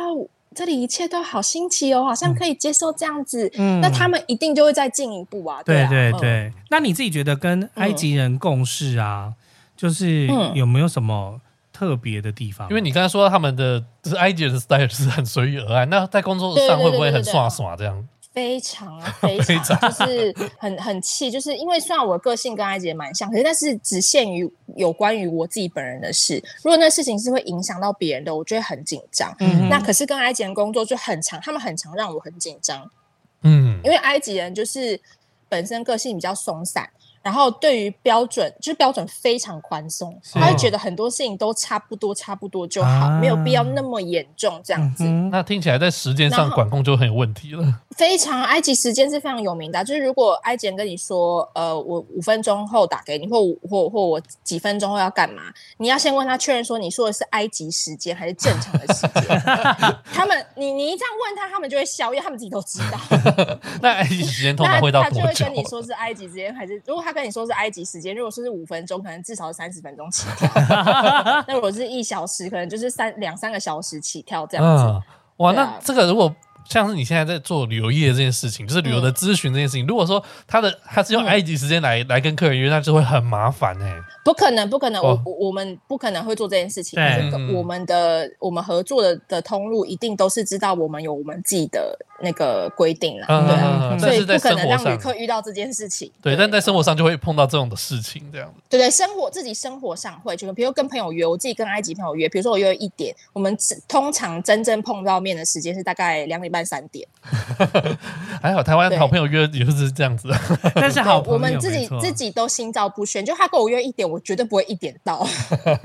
[0.57, 3.49] 这里一切都好新奇哦，好像可以接受这样子。
[3.59, 5.62] 嗯，那他们一定就会再进一步啊。
[5.62, 9.35] 对对对，那你自己觉得跟埃及人共事啊？
[9.77, 11.38] 就是有没有什么
[11.71, 12.66] 特别的地方？
[12.71, 18.09] 因为你刚才说他们的就是埃及人的 style 是很随遇而安，那在工作上会不会很耍耍这样？
[18.37, 26.37] 非常 非常，就是很很气，就是因为虽然我的个性跟埃及人蛮像，可是但是只限于有关于我自己本人的事。
[26.62, 29.35] 如果那事情是会影响到别人的，我就会很紧张。
[29.40, 32.90] 嗯，那可是跟埃及人工作就很长，他们很常让我很紧张。
[33.40, 35.01] 嗯，因为埃及人就是
[35.49, 36.90] 本身个性比较松散。
[37.27, 45.03] 然后对于标准，就是标准非常宽松，他会觉得很多事情都差不多，差不多就好，没有必要那么严重这样子。
[45.03, 47.65] 那听起来在时间上管控就很有问题了。
[47.97, 55.43] 非常，埃及时间是非常有名的，就是如果埃及人跟你说，呃，我五分钟后打给你，或或或我几分钟后要干嘛，
[55.79, 59.43] 你要先问他确认说你说的是埃及时间还是正常的时间。
[60.15, 63.01] 他们，你你一这样问他，他们就会笑，因为他们自己都知道。
[63.83, 65.03] 那埃及时间通常会到？
[65.03, 67.16] 他就会跟你说是埃及时间还是如果他。
[67.17, 70.49] 跟你说是埃及时间，如果说是五分钟，可能至少是三十分钟起跳。
[71.49, 74.85] 那如果是一小时，可能就是三两三个小时起跳这样子。
[74.85, 75.03] 嗯、
[75.39, 76.33] 哇，啊、那这个如果。
[76.69, 79.85] 像是你现在在做旅游业这件事情，就是旅游的咨询这件事情。
[79.85, 84.03] 嗯、如果说他的他是用埃及时间来、嗯、来跟客人约，那就会很麻烦哎、欸。
[84.25, 86.97] 不可能，不可能，哦、我我们不可能会做这件事情。
[86.97, 96.11] 对，我们的我们合作的的通路一定都是知道我们有我们自己的那个规定了，嗯、对啊，所以不可能让旅客遇到这件事情。
[96.21, 98.61] 对，对但在生活上就会碰到这种的事情，这样子。
[98.69, 107.07] 对对，生活自己生活上会，就比如跟朋友约，我自己跟埃及朋友约，比如说我约一点，我们通常真正碰到面的时间是大概两点半三点。
[108.40, 110.31] 还好，台湾好朋友约也是这样子，
[110.75, 113.23] 但是好，我们自己自己都心照不宣。
[113.23, 115.27] 就他跟我约一点，我绝对不会一点到。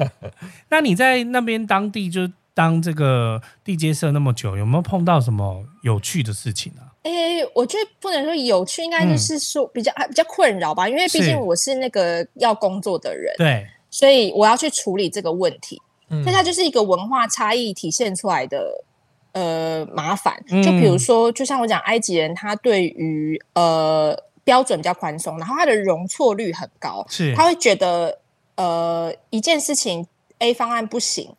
[0.71, 2.21] 那你在那边当地就
[2.53, 6.87] 当这个地接社那么久，有没有碰到什么有趣的事情啊？
[7.03, 15.81] 哎、欸，我觉得不能说有趣，应该就是说比较、嗯、比较困扰吧，因为毕竟我是那个要工作的人，对，所以我要去处理这个问题。
[16.09, 18.85] 嗯，但它就是一个文化差异体现出来的。
[19.33, 28.19] 呃，麻烦，就比如说，就像我讲，埃及人他对于呃标准比较宽松，然后他的容错率很高，是他会觉得
[28.55, 30.05] 呃一件事情
[30.39, 31.33] A 方案不行。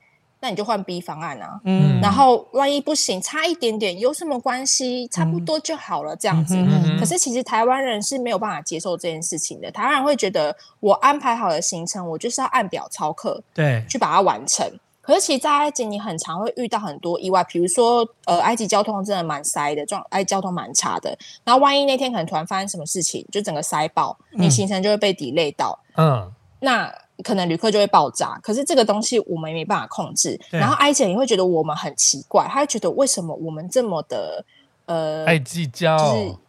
[0.44, 5.06] 那你就换 B 方案啊，嗯，然后万一不行，差一点点有什么关系？
[5.06, 6.56] 差不多就好了，这样子。
[6.56, 9.70] 嗯、可是其实台湾人是没有办法接受这件事情的。
[9.70, 14.68] 台湾人会觉得，我安排好的行程，我就是要按表操课，对，去把它完成。
[15.02, 21.14] 可是其实，在埃及，你很常会遇到很多意外，比如说，呃，埃及交通真的蛮塞的，状埃及交通蛮差的。
[21.44, 25.78] 然后万一那天可能突然发生什么事情，就整个塞爆，你行程就会被 delay 到。
[25.96, 26.90] 嗯，那。
[27.22, 30.36] 可能旅客就会爆炸，可是这个东西我们也没办法控制。
[30.50, 34.44] 然后埃及也会觉得我们很奇怪，他会觉得为什么我们这么的
[34.86, 35.96] 呃爱计较，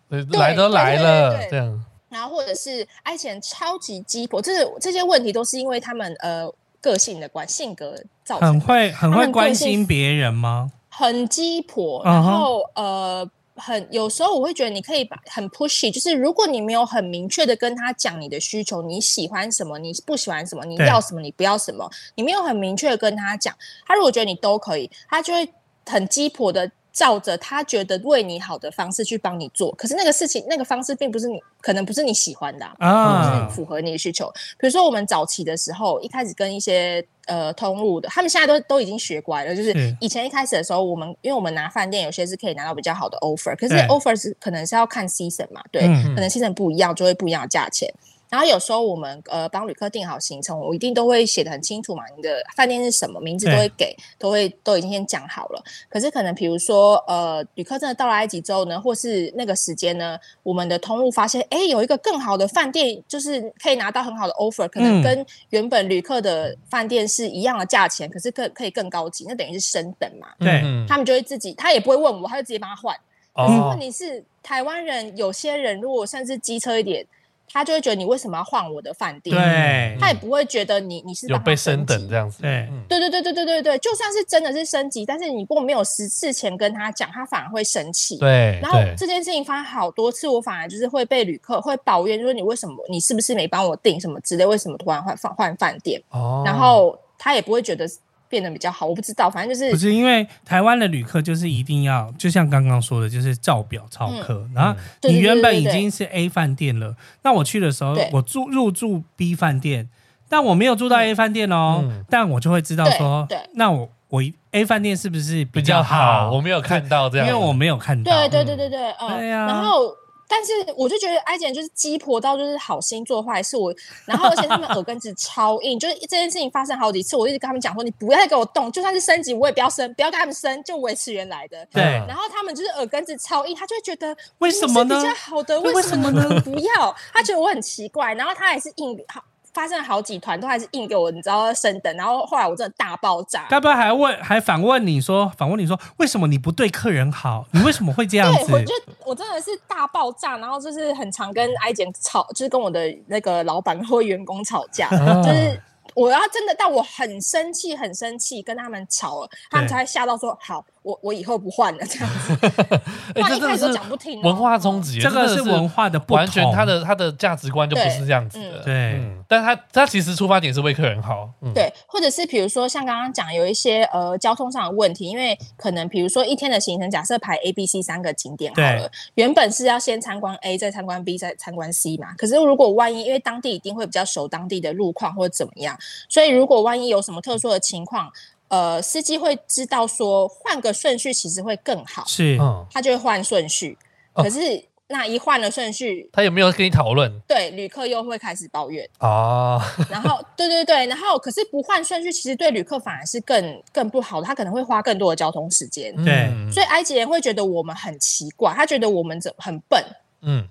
[0.10, 1.86] 就是来都来了这样。
[2.10, 6.52] 然后或者是埃及人超级鸡婆，这是这些问题都是因为他们呃
[6.84, 8.48] 个性的关性格造成。
[8.48, 10.72] 很会很会关心别人吗？
[10.89, 12.84] 很鸡婆，然后、uh huh.
[12.84, 13.30] 呃。
[13.56, 25.48] 很有时候我会觉得你可以把很 pushy，就是如果你没有很明确的跟他讲你的需求，你喜欢什么，你不喜欢什么，你要什么，你不要什么，你没有很明确的跟他讲，他如果觉得你都可以，他就会
[25.86, 26.72] 很鸡婆的。
[26.94, 34.32] 照着他觉得为你好的方式去帮你做，可是那个事情那个方式并不是你可能不是你喜欢的啊，啊不是符合你的需求。
[34.60, 39.56] 比如说我们早期的时候，一开始跟一些呃通路的，他们现在都都已经学乖了。
[39.56, 45.82] 就是以前一开始的时候，我们因为我们拿饭店有些是可以拿到比较好的 offer，可是 offer 是可能是要看 season 嘛，对，
[46.14, 47.92] 可能 season 不一样就会不一样的价钱。
[48.34, 55.63] 然后有时候我们呃帮旅客定好行程，我一定都会写的很清楚嘛，你的饭店是什么名字都会给，都会都已经先讲好了。
[55.88, 70.30] 可是可能比如说呃旅客真的到了埃及之后呢，或是那个时间呢，我们的通路发现哎有一个更好的饭店，就是可以拿到很好的 offer，可能跟原本旅客的饭店是一样的价钱，可是更可以更高级，那等于是升等嘛。
[70.39, 72.98] 对，他们就会自己，他也不会问我，他就直接帮他换。
[73.36, 77.06] 可是问题是台湾人有些人如果甚至机车一点。
[77.52, 79.36] 他就会觉得你为什么要换我的饭店？
[79.36, 82.42] 对，他也不会觉得你你是有被升等这样子。
[82.42, 88.18] 对，对对对对对对对，就算是真的是升级，但是你如果没有十次前跟他讲，他反而会生气。
[88.18, 94.46] 对，然后这件事情发生好多次，我反而就是会被旅客会抱怨，就是你为什么你是不是没帮我订什么之类？
[94.46, 96.02] 为什么突然换换换饭店？
[96.10, 97.88] 哦，然后他也不会觉得。
[98.34, 104.43] 变得比较好，我不知道，反正就是不是因为台湾的旅客就是一定要，就像刚刚说的，就是照表操课。
[104.50, 109.88] 嗯、然后你原本已经是 A 饭店了，那我去的时候，我住入住 B 饭店，
[110.28, 116.32] 但我没有住到 A 饭店哦，嗯、但我就会知道说，对对那我我 A 饭店是不是比较好？
[116.32, 118.12] 我没有看到这样，因为我没有看到。
[118.12, 120.03] 对对对对对，嗯，对呀、啊，然后。
[120.28, 123.74] 但是我就觉得埃及人就是鸡婆到就是好心做坏事，我
[124.06, 131.66] 然后而且他们耳根子 超硬，就是这件事情发生好几次，我一直跟他们讲说，你不要再给我动，就算是升级我也不要升，不要跟他们升，就维持原来的。
[131.72, 134.96] 对，然后他们就是耳根子超硬，他就会觉得为什么呢？
[134.96, 136.28] 比较好的为什么呢？
[136.42, 139.24] 不要，他觉得我很奇怪，然后他还是硬好。
[139.54, 143.46] 发生了好几团都还是硬给我，你知道升等，然后后来我真的大爆炸。
[143.52, 147.46] 该不会还问还反问你说，反问你说，为什么你不对客人好？
[147.52, 148.48] 你为什么会这样子？
[148.48, 148.74] 对，我就
[149.06, 154.89] 我真的是大爆炸，然后就是很常跟艾姐吵，就是跟我的那个老板或员工吵架，
[155.24, 155.62] 就是。
[155.96, 162.34] 我要真的，但我很生气，很生气，跟他们吵了，他们才吓到说：“好，我我以后不换了。”这样子，
[163.22, 164.20] 话一开始都讲不听。
[164.24, 168.63] 文化冲击，这个是文化的不同，完全他的他的价值观就不是这样子的。
[168.63, 169.00] 对，
[169.34, 171.28] 但他他其实出发点是为客人好。
[171.56, 182.13] 对，或者是比如说像刚刚讲有一些呃交通上的问题，因为可能比如说一天的行程，假设排 A、B、C 三个景点好了，原本是要先参观 A，再参观 B，再参观 C 嘛。
[182.15, 185.76] 可是如果万一因为当地一定会比较熟当地的路况或者怎么样。
[186.08, 188.12] 所以，如果万一有什么特殊的情况，
[188.50, 192.38] 呃，司机会知道说换个顺序其实会更好，是，
[192.69, 193.78] 他就会换顺序。
[194.13, 197.12] 可是那一换了顺序，他有没有跟你讨论？
[197.28, 199.60] 对，旅客又会开始抱怨啊。
[199.89, 205.96] 然后，对对对，然后可是不换顺序，其实对旅客反而是更更不好的，他可能会花更多的交通时间。
[206.04, 209.84] 对，所以埃及人会觉得我们很奇怪，他觉得我们怎很笨。
[210.22, 210.48] 嗯，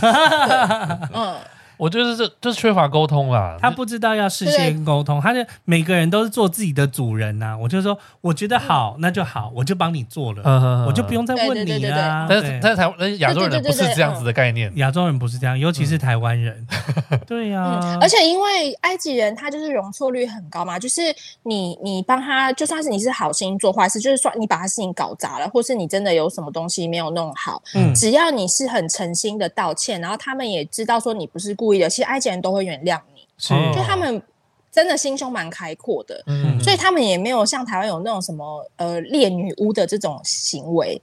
[1.14, 1.38] 嗯。
[1.80, 3.56] 我觉得这就是缺乏沟通啦。
[3.58, 7.56] 他不知道要事先沟通，他就每个人都是做自己的主人呐。
[7.56, 12.26] 我就说，我觉得好，那就好，我就帮你做了，我就不用再问你了。
[12.28, 14.70] 但是在台湾，亚洲人不是这样子的概念。
[14.76, 16.66] 亚洲人不是这样，尤其是台湾人。
[17.26, 21.00] 对呀，而且因为埃及人他就是容错率很高嘛，就是
[21.44, 27.62] 你你帮他，就算是你是好心做坏事，就是说你把他事情搞砸了，或是你真的有什么东西没有弄好，
[27.94, 31.80] 只要你是很诚心的道歉，然后他们也知道说你不是故意。
[31.88, 33.54] 其实埃及人都会原谅你，是。
[33.74, 34.22] 就他们
[34.70, 41.00] 真的心胸蛮开阔的，嗯，所以他们也没有像台湾有那种什么呃猎女巫的这种行为，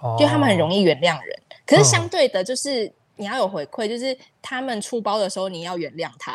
[0.00, 1.38] 哦，就他们很容易原谅人。
[1.66, 4.16] 可是相对的，就是你要有回馈，就是
[4.48, 6.32] 他们出包的时候，你要原谅他，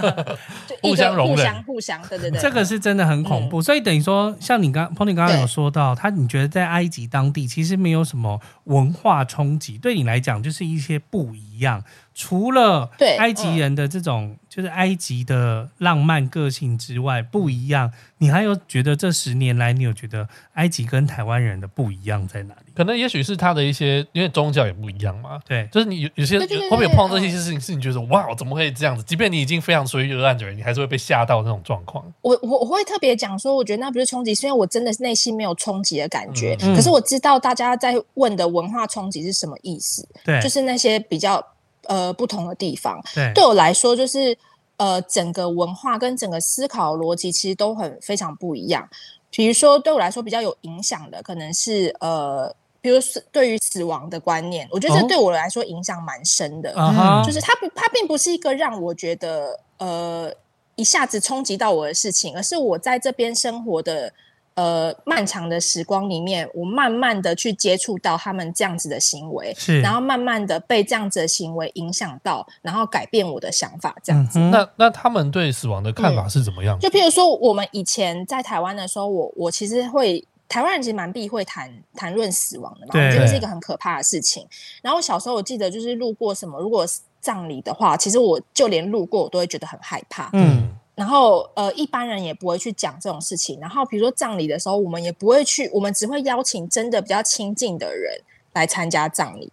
[0.66, 3.60] 就互相容忍，互相互相，对对对，这个是真的很恐怖。
[3.60, 11.84] 嗯、所以等于说，像你刚 Pony 刚刚有说到，他你觉得在埃及当地其实没有什么文化冲击，对你来讲就是一些不一样。
[12.14, 22.72] 除了埃及人的这种，嗯、就是埃及的浪漫个性之外不一样，你还有觉得这十年来你有觉得埃及跟台湾人的不一样在哪里？
[22.74, 25.40] 可能也许是他的一些，因为宗教也不一样嘛。
[25.46, 26.38] 对，就是你有有些
[26.70, 29.02] 后面有碰到这些事情，是你觉得哇，怎么会这样子？
[29.02, 32.04] 即便你已经非常随遇而安的人，你还是会被吓到那种状况。
[32.22, 36.56] 我我我会特别讲说，我觉得那不是冲击，是因为我真的内心没有冲击的感觉。
[36.62, 40.06] 嗯、可是我知道大家在问的文化冲击是什么意思？
[40.24, 41.44] 对，就是那些比较。
[41.88, 44.38] 呃，不同的地方，对，对我来说，就是
[44.76, 48.88] 呃，整个文化跟整个思考逻辑其实都很非常不一样。
[49.32, 56.74] 比如说，对我来说比较有影响的，可能是呃，比如是对于死亡的观念，我觉得这对我来说影响蛮深的。
[56.74, 60.30] 哦、就是它不，它并不是一个让我觉得呃
[60.74, 64.12] 一下子冲击到我的事情，而是我在这边生活的。
[64.54, 74.38] 呃，漫长的时光里面，我慢慢的去接触到他们这样子的行为，是，然后慢慢的被这样子的行为影响到，然后改变我的想法，这样子。
[74.38, 76.78] 嗯、那那他们对死亡的看法是怎么样？
[76.78, 80.22] 就譬如说，我们以前在台湾的时候，我我其实会，
[80.52, 84.46] 台湾人其实蛮避讳谈谈论死亡的嘛，对，我觉得是一个很可怕的事情。
[84.82, 86.86] 然后小时候我记得就是路过什么，如果
[87.22, 90.76] 葬礼的话，其实我就连路过我都会觉得很害怕，嗯。
[90.94, 93.58] 然后，呃，一般人也不会去讲这种事情。
[93.58, 98.20] 然后，比如说葬礼的时候，我们也不会去，我们只会邀请真的比较亲近的人
[98.52, 99.50] 来参加葬礼。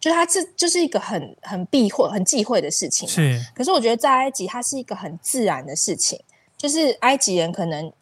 [0.00, 3.06] 就他这就是一个很很避讳、很忌讳的事情。
[3.06, 3.38] 是。
[3.54, 6.18] 可是我觉得在埃及，它是一个很自然的事情。
[6.56, 7.92] 就是埃及人可能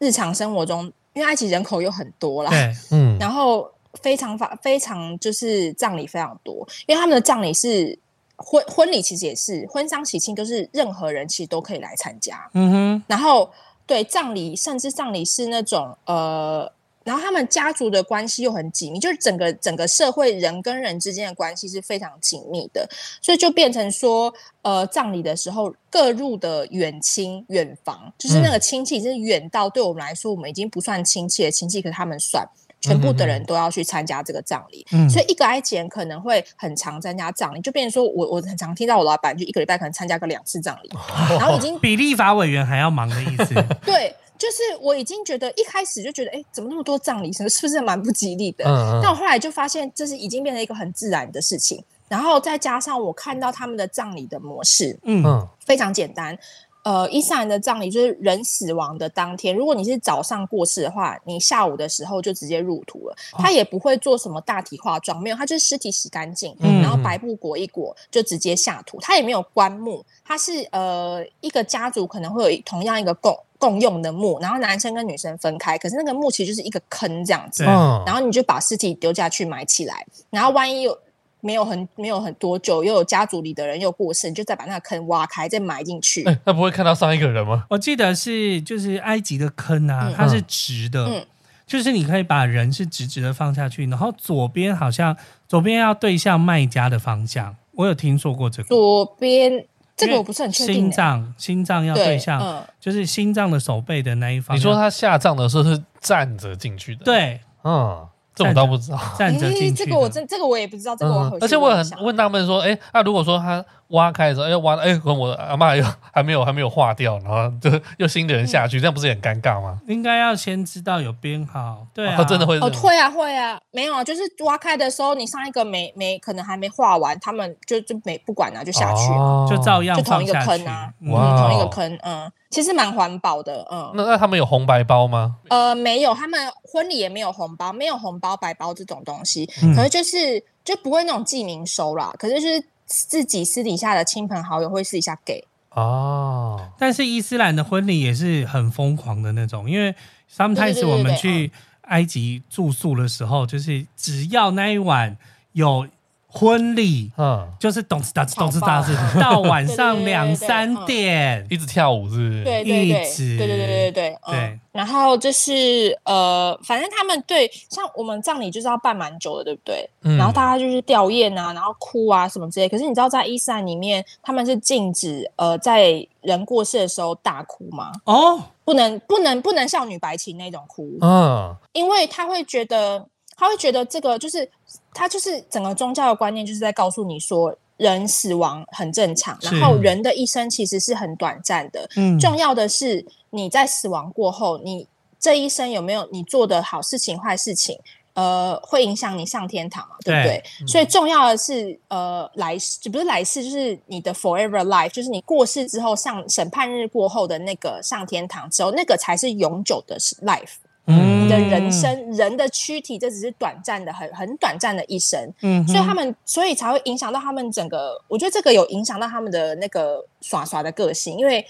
[0.00, 3.70] 日常生活中，因为埃及人口又很多啦，对， 嗯，然后
[4.02, 7.98] 非常法非常就是葬礼非常多，因为他们的葬礼是。
[8.36, 12.50] 婚婚礼其实也是婚丧喜庆，都是任何人其实都可以来参加。
[12.54, 13.48] 嗯哼，然后
[13.86, 16.70] 对葬礼，甚至葬礼是那种呃，
[17.04, 22.88] 然后他们家族的关系又很紧密，就是整个整个社会人跟人之间的关系是非常紧密的，
[23.22, 24.32] 所以就变成说，
[24.62, 32.48] 呃，葬礼的时候各入的远亲远房，就是那个亲戚是远到对我们来说，我们已经不算亲戚的亲戚，可是他们算。
[32.80, 43.54] 全部的人都要去参加这个葬礼，嗯、所以一个埃及人可能会很常参加葬礼，就变成说我我很常听到我老板就一个礼拜可能参加个两次葬礼，哦、然后已经比立法委员还要忙的意思。
[43.86, 44.14] 对，
[44.44, 48.64] 就是我已经觉得一开始就觉得，哎，怎么那么多葬礼，什么是不是蛮不吉利的？
[48.66, 51.82] 嗯嗯，但我后来就发现，这是已经变成一个很自然的事情。
[52.06, 55.24] 然后再加上我看到他们的葬礼的模式，嗯，
[55.64, 56.38] 非常简单。
[56.84, 63.16] 呃，伊斯兰的葬礼就是人死亡的当天，如果你是早上过世的话，你下午的时候就直接入土了。
[63.38, 68.98] 他也不会做什么大体化妆，没有，他就是尸体洗干净，然后白布裹一裹就直接下土。
[69.00, 80.98] 他也没有棺木，他是呃一个家族可能会有同样一个共共用的墓，然后男生跟女生分开，可是那个墓其实就是一个坑这样子，然后你就把尸体丢下去埋起来，然后万一有。
[81.44, 86.24] 没有很没有很多久，又有家族里的人又过世，你就再把那个坑挖开，再埋进去。
[86.24, 87.66] 哎，那不会看到上一个人吗？
[87.68, 91.26] 我记得是就是埃及的坑啊，嗯、它是直的，嗯、
[91.66, 95.14] 就是你可以把人是直直的放下去，然后左边好像
[95.46, 97.54] 左边要对向卖家的方向。
[97.72, 98.68] 我有听说过这个。
[98.70, 100.74] 左边这个我不是很确定。
[100.74, 104.56] 心脏心脏要对向，嗯、就是心脏的手背的那一方。
[104.56, 107.04] 你说他下葬的时候是站着进去的？
[107.04, 108.08] 对，嗯。
[108.34, 109.84] 这我倒不知道，站着进去。
[109.84, 110.96] 这个我真，这个我也不知道。
[110.96, 119.78] 这个我而且我很问他们说，哎，那如果说他挖开的时候，哎，挖，哎，我阿嬷又还没有还没有化掉，然后就又新的人下去，这样不是很尴尬吗？
[119.86, 129.08] 应该要先知道有编号，对 啊，真的会哦，会啊会啊，没有啊，就是挖开的时候，你上一个没没可能还没化完，他们就就没不管了，就下去，
[129.48, 132.30] 就照样就同一个坑啊，嗯，同一个坑，嗯。
[132.50, 133.90] 其实蛮环保的，嗯。
[133.96, 135.38] 那那他们有红白包吗？
[135.48, 139.50] 呃，没有，他们婚礼也没有红包，没有红包白包这种东西。
[139.60, 142.14] 嗯、可是就是就不会那种记名收啦。
[142.16, 142.64] 可是就是
[143.08, 145.44] 自己私底下的亲朋好友会私底下给。
[145.70, 146.70] 哦。
[146.78, 149.94] 但是伊斯兰的婚礼也是很疯狂的那种，因为
[150.32, 151.50] sometimes 我们去
[151.82, 155.16] 埃及住宿的时候，就是只要那一晚
[155.52, 155.88] 有。
[156.36, 162.42] 婚礼，嗯，就是咚哧哒哧咚哧哒哧，到晚上两三点，一直跳舞，是不是？
[162.44, 164.60] 对对对，一直，对对对对对对。
[164.72, 169.88] 然后就是呃，反正他们对像我们葬礼就是要办蛮久的，对不对？
[170.18, 172.68] 然后大家就是吊唁啊，然后哭啊什么之类。
[172.68, 177.92] 可是你知道在伊斯兰里面，他们是禁止呃在人过世的时候大哭吗？
[178.06, 183.06] 哦，不能不能不能像女白情那种哭，嗯，因为他会觉得
[183.36, 184.50] 他会觉得这个就是。
[184.94, 191.86] 他就是整个宗教的观念，就是在告诉你说，人死亡很正常，然后人的一生其实是很短暂的。
[191.96, 194.86] 嗯，重要的是你在死亡过后，你
[195.18, 197.78] 这一生有没有你做的好事情、坏事情，
[198.12, 199.96] 呃，会影响你上天堂嘛？
[200.04, 200.42] 对不对？
[200.60, 210.56] 对，所以重要的是，呃，来世就不是来世，就是你的 forever life，就是你过世之后上审判日过后的那个上天堂之后，那个才是永久的 life。
[210.86, 215.32] 嗯，你的人生，人的躯体，这只是短暂的，很很短暂的一生。
[215.42, 218.00] 嗯，所以他们，所以才会影响到他们整个。
[218.08, 221.44] 我觉得这个有影响到他们的那个耍耍的个性，因为。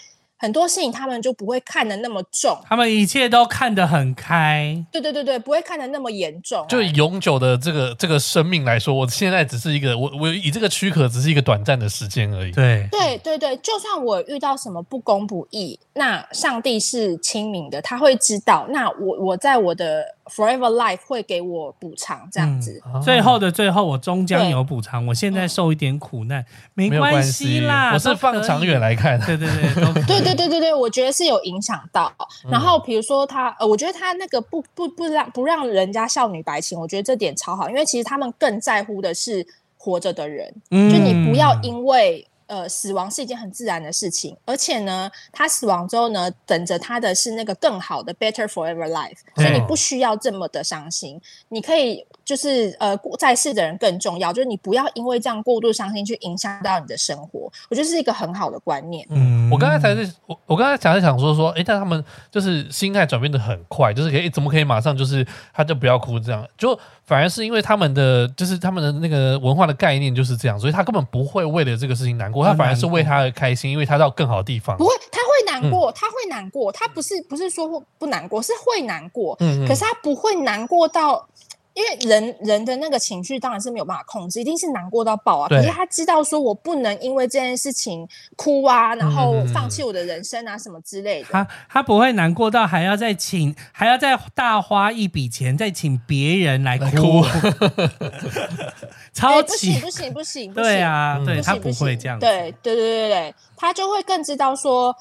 [0.45, 4.77] 很多事情他们就不会看得那么重，他们一切都看得很开。
[4.93, 6.63] 对对对对，不会看得那么严重。
[6.69, 12.53] 就永久的这个这个生命来说，我现在只是一个我我以这个躯壳只是一个短暂的时间而已。
[12.53, 18.67] 对对对对，就算我遇到什么不公不义，那上帝是清明的，他会知道。
[18.69, 20.05] 那我我在我的。
[20.27, 22.83] Forever Life 会给我补偿，这样子。
[22.87, 25.07] 嗯、最后的最后，我终将有补偿。
[25.07, 26.45] 我现在受一点苦难，
[26.75, 27.93] 没关系啦。
[27.93, 32.13] 我是放长远来看，对对对，对对对对对，我觉得是有影响到。
[32.51, 39.47] 然后比如说他，呃，我觉得他那个不不不让不让人家少女白情，我觉得这点超好，因为其实他们更在乎的是
[39.77, 42.27] 活着的人，嗯、就你不要因为。
[42.47, 59.07] 呃，死亡是一件很自然的事情，而且呢，他死亡之后呢，等着他的是那个更好的 better forever life，所以你不需要这么的伤心，你可以就是呃，在世的人更重要，就是你不要因为这样过度伤心去影响到你的生活，我觉得是一个很好的观念。
[59.11, 66.47] 嗯，我刚才才是我我刚才才是想说说，哎，但他们就是心态转变的很快，就是可以怎么可以马上就是他就不要哭这样。
[66.59, 66.79] 就。
[67.07, 74.77] 反而是因为他们的就是他们的那个文化的概念就是这样，所以他根本不会为了这个事情难过，他反而是为他而开心，因为他到更好的地方。
[74.77, 79.35] 不会，他会难过，他会难过，他不是不是说不难过，是会难过。
[79.41, 81.27] 嗯，可是他不会难过到。
[81.75, 85.49] 因为人人的那个情绪当然是没有办法控制，一定是难过到爆啊！
[85.49, 91.29] 可是他知道说，我不能因为这件事情哭啊，然后放弃我的人生啊，什么之类的。
[91.33, 97.25] 他他不会难过到还要再请，还要再大花一笔钱再请别人来哭，
[99.13, 100.63] 超级不行不行不行！
[100.63, 102.19] 对啊，对他不会这样。
[102.21, 104.95] 对对对对对，他就会更知道说，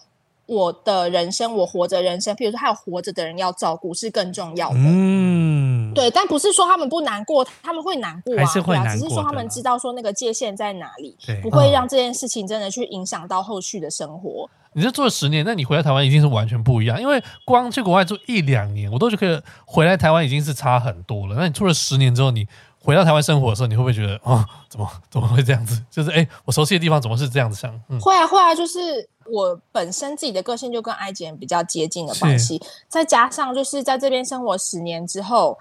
[0.45, 4.75] 我的人生，我活着人生，譬如说还有活着的人要照顾，是更重要的。
[4.77, 5.93] 嗯。
[5.93, 14.49] 对，但不是说他们不难过，他们会难过啊，还是会难过，啊，只是说他们知道说那个界限在哪里，不会让这件事情真的去影响到后续的生活。
[14.75, 21.35] 你这做了十年，那你回来台湾已经是完全不一样，因为光去国外住一两年，我都觉得回来台湾已经是差很多了。
[21.35, 22.47] 那你做了十年之后，你
[22.83, 25.81] 回到台湾生活的时候，你会不会觉得啊，哦，怎么怎么会这样子？
[25.89, 27.73] 就是哎，我熟悉的地方怎么是这样子想？
[27.89, 29.09] 嗯，会啊会啊，就是。
[29.31, 35.57] 我本身自己的个性就跟埃及人比较接近的关系，再加上就是在这边生活十年之后，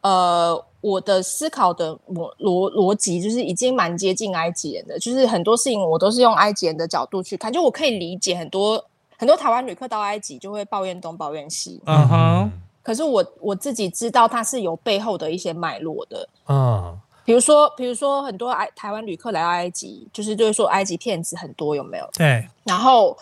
[0.00, 8.82] 呃，我的思考的逻逻逻辑就是已经蛮接近埃及人的，就是很多事情我都是用埃及人的角度去看，就我可以理解很多
[9.18, 12.50] 很多台湾旅客到埃及就会抱怨东抱怨西，嗯哼，
[12.82, 16.98] 可是我我自己知道它是有背后的一些脉络的，嗯。
[17.24, 22.10] 比如说，比如说，很多埃台湾旅客来到埃及，就是就是说埃及骗子很多，有没有？
[22.14, 22.44] 对。
[22.64, 23.16] 然后，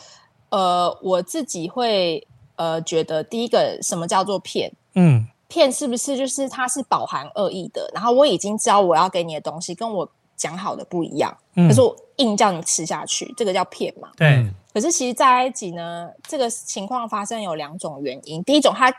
[0.49, 4.73] 呃，我自己会呃觉得，第一个什么叫做骗？
[4.95, 7.91] 嗯，骗是不是就是它是饱含恶意的？
[7.93, 14.09] 然后我已经知道我要给你的东西跟我讲好的不一样，嗯，可是我硬叫你吃下去，这个叫骗嘛？
[14.17, 14.51] 对。
[14.73, 18.43] 可是其实，在埃及呢，这个情况发生有两种原因。
[18.45, 18.91] 第一种，它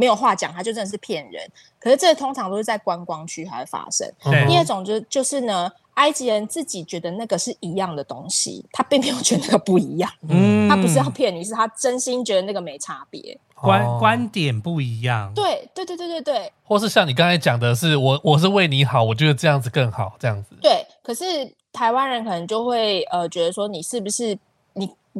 [0.00, 1.46] 没有话讲，他就真的是骗人。
[1.78, 4.10] 可是这通常都是在观光区才会发生。
[4.48, 10.10] 第二种就就是呢，埃及人自己觉得那个是一样的东西，他并没有觉得那个不一样。
[10.26, 13.38] 嗯，他不是要骗你，是他真心觉得那个没差别。
[13.54, 15.30] 观观点不一样。
[15.34, 16.52] 对对对对对对。
[16.64, 20.56] 或是像你刚才讲的是，我我是为你好，我觉得这样子更好，这样子。
[20.62, 21.24] 对，可是
[21.70, 24.38] 台湾人可能就会呃觉得说，你是不是你？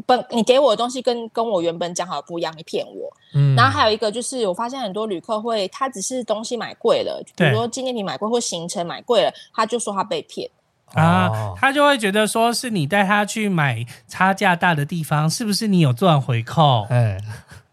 [0.07, 3.13] 本你给我的东西跟跟我原本讲好的不一样，你骗我。
[3.35, 10.49] 嗯，然后还有一个就是，我发现很多旅客会，他只是东西买贵了，比如说纪念品买贵或行程买贵了，他就说他被骗
[10.95, 16.87] 啊，他就会觉得说是你带他去买差价大的地方，是不是你有赚回扣？
[16.91, 17.19] 哎。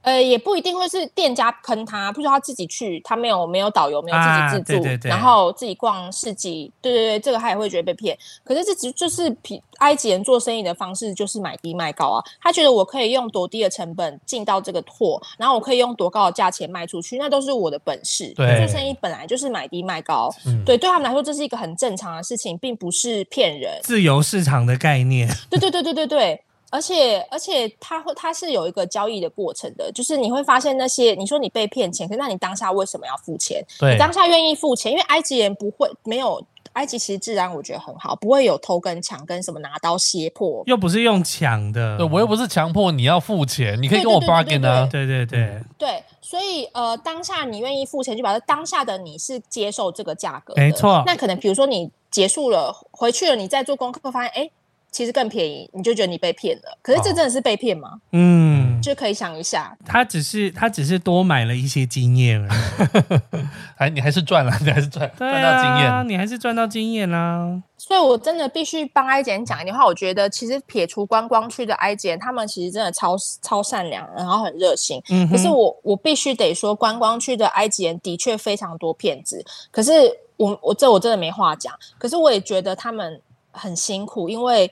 [0.08, 8.18] 呃，也不一定会是店家坑他，不是他自己去，他没有没有导游，没有自己自助，啊、对对对，然后自己逛市集，对对对，这个他也会觉得被骗。
[8.46, 9.36] 可是这只就是
[9.80, 12.24] 埃及人做生意的方式，就是买低卖高啊。
[12.42, 18.32] 他觉得我可以用多低的成本进到这个货，然后我可以用多高的价钱卖出去，那都是我的本事。
[18.34, 23.78] 对，做生意本来就是买低卖高，嗯、对，对他们来说这是一个很正常的事情，并不是骗人。
[23.84, 25.28] 自由市场的概念。
[25.50, 26.42] 对对对对对对。
[26.70, 33.64] 而且而且，它会它是有一个交易的过程的，就是你会发现那些你说你被骗钱，可是那你当下为什么要付钱？
[33.80, 36.44] 对，你当下愿意付钱，因为埃及人不会没有
[36.74, 51.02] 埃及其实治安我觉得很好，不会有偷跟抢跟什么拿刀胁迫，又不是用抢的，对，我又不是强迫你要付钱，你可以跟我 bargain 啊，对对对对，所以呃，当下你愿意付钱，就表示当下的你是接受这个价格，没错。
[51.06, 54.52] 那可能比如说你结束了回去了，你再做功课发现，哎。
[54.92, 56.78] 其实更便宜，你就觉得你被骗了。
[56.82, 58.00] 可是这真的是被骗吗？
[58.12, 63.40] 嗯，就可以想一下，他只是他只是多买了一些经验而已，
[63.78, 67.64] 还你还是赚了，你还是赚赚、啊、到经验，你还是赚到经验啦、啊。
[67.78, 69.86] 所以我真的必须帮埃及人讲一点话。
[69.86, 75.00] 我觉得其实撇除观光区的埃及人，他们其实真的超超善良，然后很热心。
[75.10, 79.46] 嗯，可是我我必须得说，观光区的埃及人的确非常多骗子。
[79.70, 79.92] 可是
[80.38, 81.72] 我我这我真的没话讲。
[82.00, 83.22] 可是我也觉得他们
[83.58, 84.72] 很辛苦，因为。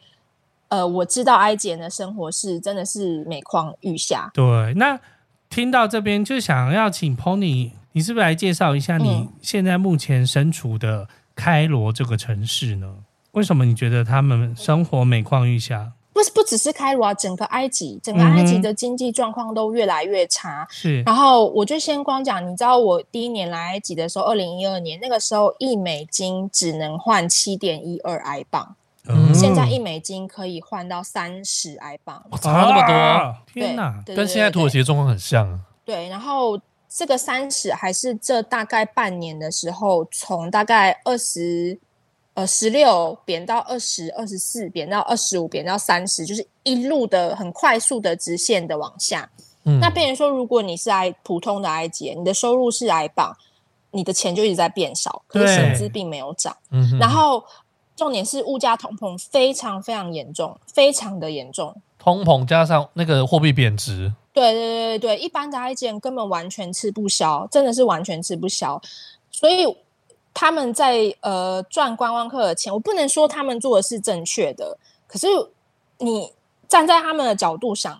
[0.67, 4.31] 呃，我知道埃及人的生活是真的是每况愈下。
[4.33, 4.99] 对，那
[5.47, 12.87] 听到这边就想要请 Pony，你是不是来介绍一下你现在目前身处的开罗这个城市呢？
[12.97, 15.91] 嗯、为什么你觉得他们生活每况愈下？
[16.15, 20.65] 不是，不只是开罗啊，整个埃及，整个埃及的经济状况都越来越差。
[20.71, 28.77] 是、嗯，然后我就先光讲，你知道我第一年来埃及的时候，二零一二年那个时候，一美金只能换七点一二埃镑。
[29.09, 32.93] 嗯、现在一美金可以换到三十埃镑，差那么多！
[32.93, 35.59] 啊、天哪，跟现在土耳其的状况很像啊。
[35.83, 36.57] 对，然后
[36.87, 41.77] 这个三十还是这大概半年的时候，从大概二十
[42.35, 49.27] 呃十六贬到二十二十四，贬到二十五，贬到三十，就是一路的很快速的直线的往下。
[49.63, 53.35] 嗯，那变成说，如果你是埃普通的埃及，你的收入是埃镑，
[53.89, 56.55] 你的钱就一直在变少，可是薪资并没有涨。
[56.69, 57.43] 嗯，然后。
[57.97, 61.73] 重点是物价通膨非常非常严重，非常的严重。
[61.97, 68.81] 通膨加上那个货币贬值，对对对对，一般的埃及人根本完全吃不消，真的是完全吃不消。
[69.31, 69.65] 所以
[70.35, 74.77] 他们在呃赚观光客的钱，我不能说他们做的是正确的，
[75.07, 75.25] 可是
[75.97, 76.31] 你
[76.67, 77.99] 站在他们的角度想，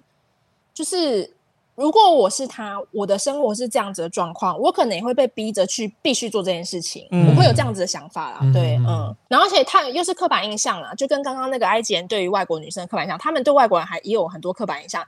[0.71, 1.31] 就是。
[1.77, 8.39] 如果我是他，我的生活是这样子的状况，我可能也会被逼着去必须做这件事情，嗯、我会有这样子的想法啦。
[8.53, 15.05] 对，嗯，嗯，然后而且他又是刻板印象啦，就跟刚刚那个埃及人对于外国女生的刻板印象，他们对外国人还也有很多刻板印象。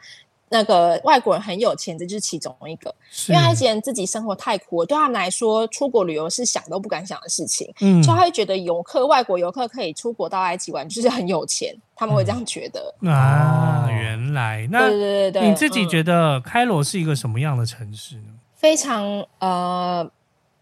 [0.50, 2.94] 那个外国人很有钱，这就是其中一个。
[3.28, 7.70] 因为埃及人自己生活太苦了，对他们来说，出国旅游是想都不敢想的事情。
[7.82, 11.76] 嗯，所以他会觉得游客、外国游客可以出国到埃及玩，就是很有钱。
[11.96, 12.94] 他们会这样觉得。
[13.02, 18.34] 嗯、啊，原来那对对对对，你自己觉得开罗是一个什么样的城市呢？
[18.56, 20.10] 非常呃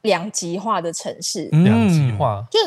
[0.02, 2.44] 两极化的城市，两极化。
[2.50, 2.60] 就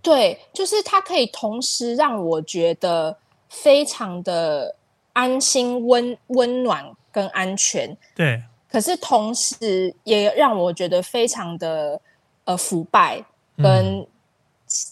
[0.00, 3.16] 对，就是它可以同时让我觉得
[3.48, 4.76] 非常的。
[5.14, 8.42] 安心、温温暖跟安全，对。
[8.68, 11.98] 可是同时也让我觉得非常的
[12.44, 13.24] 呃腐败
[13.56, 14.06] 跟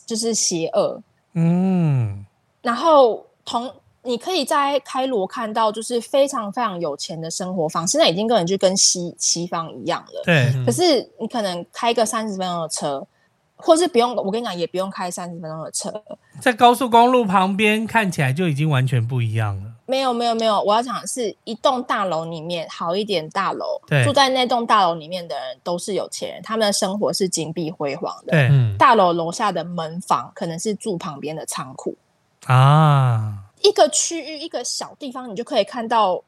[0.07, 1.03] 就是邪恶，
[1.35, 2.25] 嗯。
[2.62, 3.70] 然后同
[4.03, 10.51] 你可以在开罗看到，就是非常非常有钱的生活方式，现在已经根本就跟西西方一样了，对。
[10.64, 13.07] 可是你可能开个三十分钟的车。
[13.64, 16.03] 或是不用，我跟你讲，也不用开三十分钟的车，
[16.41, 19.72] 在高速公路旁边看起来就已经完全不一样了。
[19.93, 28.32] 没有，没有，没有，我要讲的是一栋大楼里面好一点大楼，住在那栋大楼里面的人都是有钱人，他们的生活是金碧辉煌的。
[28.32, 31.95] 对，大楼楼下的门房可能是住旁边的仓库
[32.47, 33.51] 啊。
[33.61, 36.22] 一个区域一个小地方，你就可以看到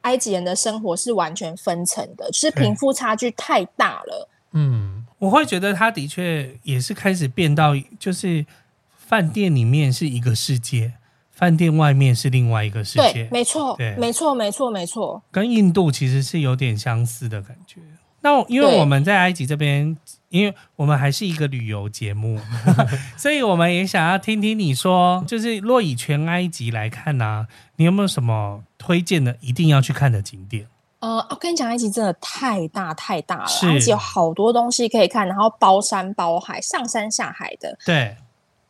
[0.00, 4.28] 埃及人的生活是完全分层的，就是贫富差距太大了。
[4.52, 5.04] 嗯。
[5.18, 8.44] 我会觉得他的确也是开始变到，就是
[8.98, 10.92] 饭店里面是一个世界，
[11.36, 13.12] 饭店外面是另外一个世界。
[13.12, 15.22] 对，没错，对，没错，没错，没错。
[15.30, 17.80] 跟印度其实是有点相似的感觉。
[18.22, 19.96] 那因为我们在埃及这边，
[20.30, 22.40] 因为我们还是一个旅游节目，
[23.16, 30.66] 所以我们也想要听听你说，就是若以全埃及来看呢、啊，你有没有什么推荐的一定要去看的景点？
[30.98, 37.78] 呃，我跟你讲，埃及真的太大太大了，埃及有好多东西可以看，然后包山包海，上山下海的。
[37.84, 38.16] 对，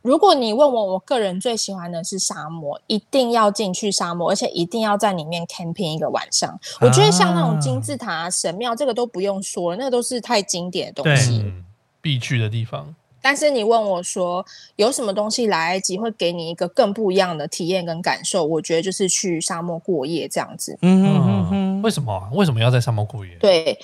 [0.06, 6.48] 如果你问我，我个人最喜欢的是沙漠，一定要进去沙漠，而且一定要在里面 camping 一个晚上。
[6.48, 11.64] 啊、我觉得像那种金字塔、神庙，这个都不用说了，那个都是太经典的东西，嗯、
[12.00, 12.94] 必去的地方。
[13.20, 14.46] 但是你问我说
[14.76, 18.44] 有什么东西来埃及会给你一个更不一样的体验跟感受？
[18.44, 20.78] 我觉得就是去沙漠过夜这样子。
[20.82, 22.30] 嗯哼哼哼，为什么啊？
[22.32, 23.36] 为什么要在沙漠过夜？
[23.40, 23.76] 对，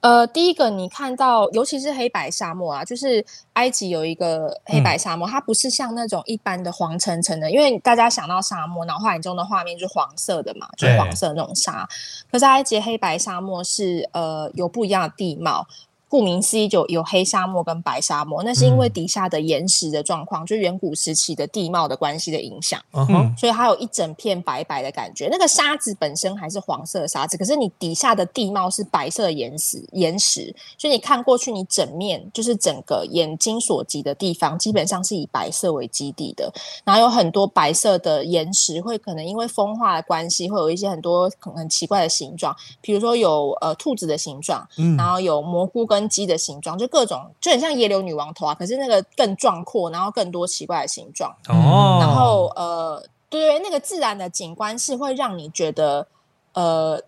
[0.00, 3.24] 呃，第一个你看到，尤其是黑白沙漠啊，就是
[3.54, 11.88] 埃及有一个黑白沙漠，嗯、它不是像那种一般的黄澄澄的，因为大家想到沙漠，脑海中的画面就是黄色的嘛，就是黄色的那种沙。
[12.30, 15.66] 可是埃及黑白沙漠是呃有不一样的地貌。
[16.08, 25.28] 顾名思义，就有黑沙漠跟白沙漠，那是因为底下的岩石的状况，嗯、就远古时期的地貌的关系的影响，嗯，所以它有一整片白白的感觉。
[25.30, 36.52] 那个沙子本身还是黄色的沙子，可是你底下的地貌是白色的岩石，岩石，所以你看过去，你整面就是整个眼睛所及的地方，基本上是以白色为基底的。
[36.84, 51.96] 然后有很多白色的岩石，会可能因为风化的关系，会有一些很多很很奇怪的形状，比如说有呃兔子的形状，嗯，然后有蘑菇跟鸡的形状，就各种就很像野柳女王头啊，可是那个更壮阔，然后更多奇怪的形状哦。
[51.98, 56.06] 然后呃，对，那个自然的景观是会让你觉得
[56.52, 57.00] 呃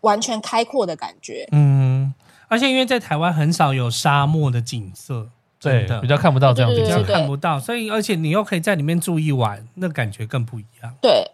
[0.00, 1.48] 完全开阔的感觉。
[1.52, 2.12] 嗯，
[2.48, 5.28] 而且因为在台湾很少有沙漠的景色，
[5.60, 10.92] 对，比较看不到这样子，比较看不到，所以而且你又可以在里面住一晚，那感觉更不一样。
[11.00, 11.30] 对。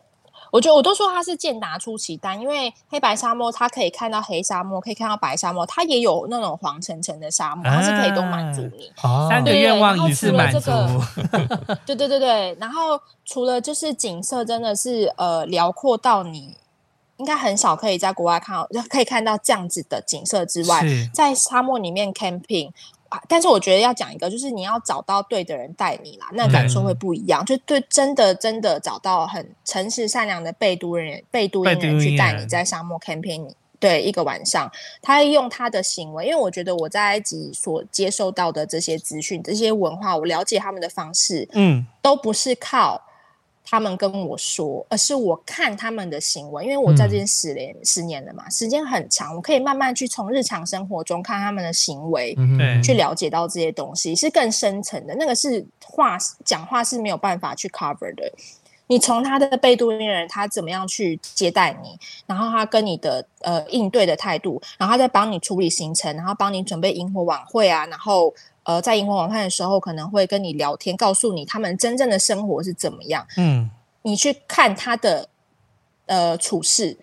[0.51, 8.91] 我觉得我都说它是健达出奇蛋，因为黑白沙漠它可以看到黑沙漠，可以看到白沙漠，它也有那种黄橙橙的沙漠，它是可以都满足你。
[9.03, 10.71] 啊、三个愿望一次满足。
[11.87, 16.57] 对对对对，然后除了就是景色真的是呃辽阔到你
[17.19, 20.83] 应该很少可以在国外看到，可以看到这样子的景色之外，
[21.13, 22.71] 在沙漠里面 camping。
[23.29, 27.43] 但是我觉得要讲一个，就是你要找到对的人带你啦，那感受会不一样。
[27.43, 34.71] 嗯、就对，真的真的找到很诚实善良的贝都人、贝都因人去带你在沙漠 camping，对一个晚上，
[35.03, 43.03] 他用他的行为，因为我觉得我在埃及所接受到的这些资讯、这些文化，我了解他们的方式，嗯，都不是靠。
[43.71, 55.15] 他们跟我说，而是我看他们的行为，因为我在这边十年、嗯、十年了嘛，时间很长，我可以慢慢去从日常生活中看他们的行为，嗯、去了解到这些东西是更深层的。
[55.15, 58.33] 那个是话讲话是没有办法去 cover 的。
[58.91, 68.35] 你从他的贝都因人，他怎么样去接待你，然后他跟你的呃应对的态度，然后他在帮你处理行程，然后帮你准备萤火晚会啊，然后。
[68.63, 73.27] 呃，在萤火晚会的时候，可能会跟你聊天，告诉你他们真正的生活是怎么样。
[73.39, 73.71] 嗯，
[74.03, 75.31] 你去看他的
[76.05, 76.99] 呃处事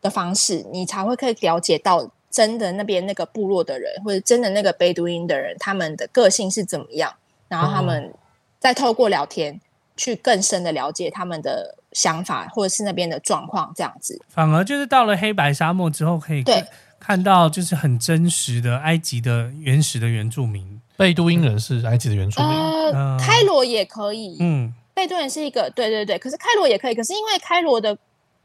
[0.00, 7.12] 的方式，你才会可以了解到真的那边那个部落的人，或者真的那个贝都因的人，他们的个性是怎么样。
[7.48, 8.14] 然后他们
[8.60, 9.60] 再透过聊天，嗯、
[9.98, 14.18] 去更深的了解他们的想法，或者是那边的状况，这样子。
[14.30, 16.64] 反而就是到了黑白沙漠之后，可以对。
[16.98, 22.50] 看到就是很真实的埃及的原始的原住民，贝都因人是埃及的原住民，
[22.92, 27.96] 呃，开罗也可以，嗯，贝都人是一个，对对对，可是开罗也可以，可是因为开罗的。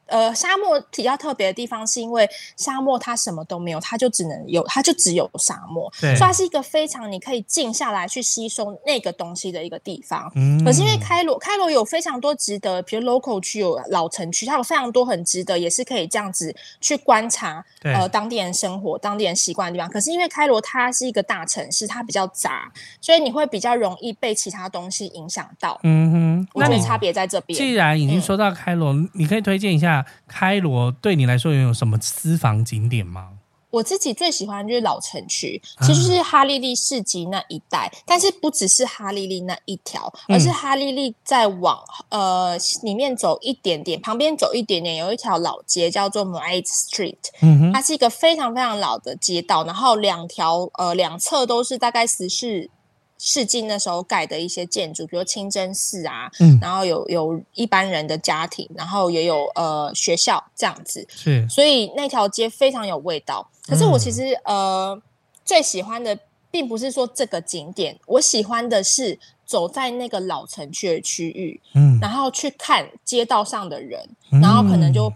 [0.08, 10.32] 呃，沙漠比较特别的地方是因为沙漠它什么都没有，它就只能有，它就只有沙漠，所以它是一个非常你可以静下来去吸收那个东西的一个地方。
[10.36, 19.90] 嗯，可是因为开罗，开罗有非常多值得，比如 local 区有老城区，它有非常多很值得，也是可以这样子去观察呃当地人生活、当地人习惯的地方。
[19.90, 25.80] 可是因为开罗它是一个大城市，它比较杂，所以你会比较容易被其他东西影响到。
[25.84, 27.58] 嗯哼，那你差别在这边。
[27.58, 29.93] 既然已经说到开罗，嗯，你可以推荐一下。
[30.28, 33.32] 开罗对你来说有什么私房景点吗？
[33.70, 41.80] 我自己最喜欢就是老城区，其实是哈利利市集那一带，啊、但是不只是哈利利那一条，而是哈利利再往
[42.10, 52.70] 呃里面走一点点，旁边走一点点，有一条老街叫做 Mu'ayt Street，嗯哼，它是一个非常非常老的街道，然后两条呃两侧都是大概十四。
[53.18, 63.50] 世纪那时候盖的一些建筑，比如清真寺啊，嗯、然后有有一般人的家庭，然后也有呃学校这样子，是，所以那条街非常有味道。
[63.66, 65.02] 可是我其实、嗯、呃
[65.46, 66.18] 最喜欢的
[66.52, 75.12] 并不是说这个景点，我喜欢的是走在那个老城区的区域，嗯，然后去看街道上的人，嗯、然后可能就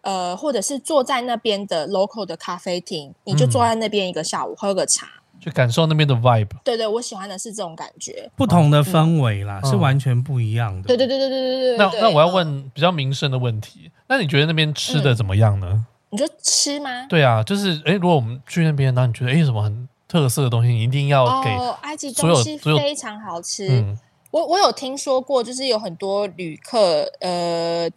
[0.00, 5.21] 呃或者是坐在那边的 local 的咖啡厅，你就坐在那边一个下午、嗯、喝个茶。
[5.42, 10.86] 去感受那边的 vibe，对对，我喜欢的是这种感觉，不同的氛围啦，嗯、是完全不一样的。
[10.86, 11.78] 对对对对对对对。
[11.78, 15.66] 那那我要问比较民生的问题，那你觉得那边吃的怎么样呢？
[15.72, 17.06] 嗯、你说吃吗？
[17.08, 23.66] 对啊，就是哎，如果我们去那边，那你觉得哎，有什么很特色的东西，你一定要给哦，埃及东西非常好吃。
[23.68, 23.98] 嗯、
[24.30, 27.90] 我我有听说过，就是有很多旅客，呃，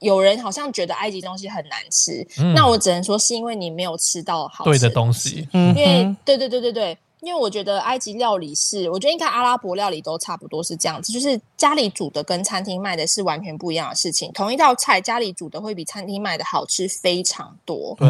[0.00, 6.98] 有人好像觉得埃及东西很难吃，嗯、那我只能说是因为你没有吃到好吃的东西，嗯，因为对对对对对。
[7.22, 14.30] 因为我觉得埃及料理是，我觉得应该阿拉伯料理都差不多是这样子，就是家里煮的跟餐厅卖的是完全不一样的事情。
[14.32, 17.96] 同一道菜，家里煮的会比餐厅卖的好吃非常多。
[17.98, 18.06] 对。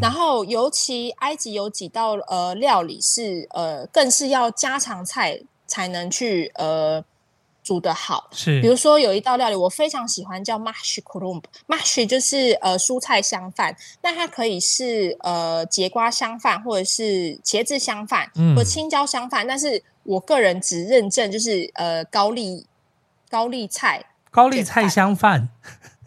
[0.00, 7.02] 然后，尤其埃及有几道呃料理是呃，更是要家常菜才能去呃
[7.62, 8.28] 煮的好。
[8.32, 22.66] 是，比如说有一道料理我非常喜欢，叫 mash kurumb，mash 就是呃蔬菜香饭，那它可以是呃节瓜香饭，或者是茄子香饭，嗯、或青椒香饭，但是我个人只认证就是呃高丽
[23.30, 25.48] 高丽菜高丽菜香饭。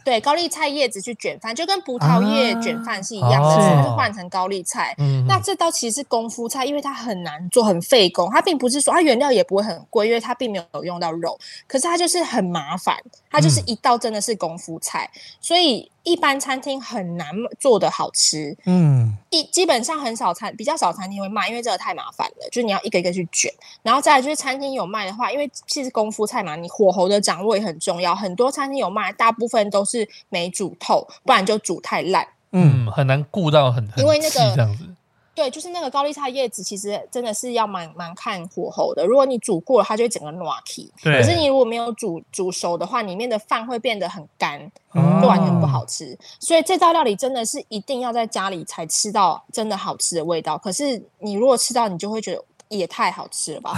[0.06, 4.94] 对，高丽菜叶子去卷饭，就跟葡萄叶卷饭是一样的，啊、只是换成高丽菜。
[5.00, 8.30] 嗯、那这道其实是功夫菜，因为它很难做，很费工。
[8.30, 11.36] 它并不是说它原料也不会很贵，因为它并没有用到肉，
[11.66, 12.96] 可是它就是很麻烦。
[13.32, 17.28] 它就是一道真的是功夫菜，嗯、所以一般餐厅很难
[17.60, 18.56] 做的好吃。
[18.66, 23.52] 嗯，一基本上很少餐，比较少餐厅会卖，因为这个太麻烦了，就是你要一个一个去卷。
[23.84, 28.16] 然后再来就是餐厅有卖的话，因为其实功夫菜嘛，你火候的掌握也很重要。
[28.16, 32.26] 很多餐厅有卖，大部分都是没煮透，不然就煮太烂。
[32.52, 34.95] 嗯，很难顾到很，很因为那个这样子。
[35.36, 39.06] 对，就是那个高丽菜叶子，其实真的是要蛮蛮看火候的。
[39.06, 40.90] 如果你煮过了，它就会整个软起。
[41.04, 44.60] 可是你如果没有煮煮熟的话，里面的饭会变得很干，
[44.94, 46.18] 嗯、就完全不好吃。
[46.40, 50.58] 所以这道料理真的是一定要在家里才吃到真的好吃的味道。
[50.58, 53.74] 可是你如果吃到，你就会觉得也太好吃了吧？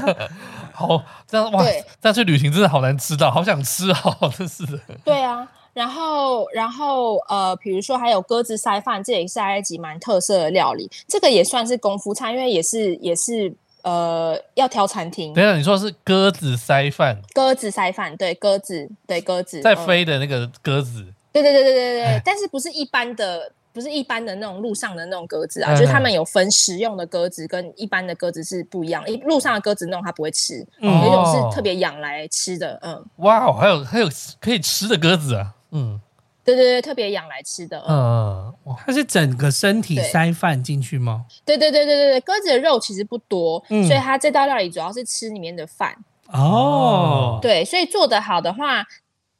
[0.72, 4.80] 好，这样哇，对这样去旅行真的好难吃到，好想吃哦，真是的。
[5.04, 5.46] 对啊。
[5.76, 10.90] 然后，然后，呃，比如说还有鸽子塞饭，这也是埃及蛮特色的料理。
[11.06, 13.52] 这个也算是功夫菜，因为也是也是
[13.82, 15.34] 呃要挑餐厅。
[15.34, 17.20] 等一下，你说是鸽子塞饭？
[17.34, 21.02] 鸽子塞饭，对，鸽子，对，鸽子在飞的那个鸽子。
[21.02, 29.18] 嗯、对对对对对对，但是不是一般的，不是一般的那种路上的那种鸽子啊，就是他们有分食用的鸽子跟一般的鸽子是不一样一。
[29.18, 32.78] 路上的鸽子那种它不会吃，嗯、有一种是特别养来吃的。
[32.82, 34.08] 嗯，哇，还有还有
[34.40, 35.52] 可以吃的鸽子啊。
[35.70, 36.00] 嗯，
[36.44, 37.84] 对对对，特别养来吃的。
[37.88, 41.24] 嗯，哇，它是整个身体塞饭进去吗？
[41.44, 45.96] 对对对对对对，鸽子的肉其实不多，嗯、所以它这道料理主要是吃里面的饭。
[46.32, 48.84] 哦，对，所以做得好的话，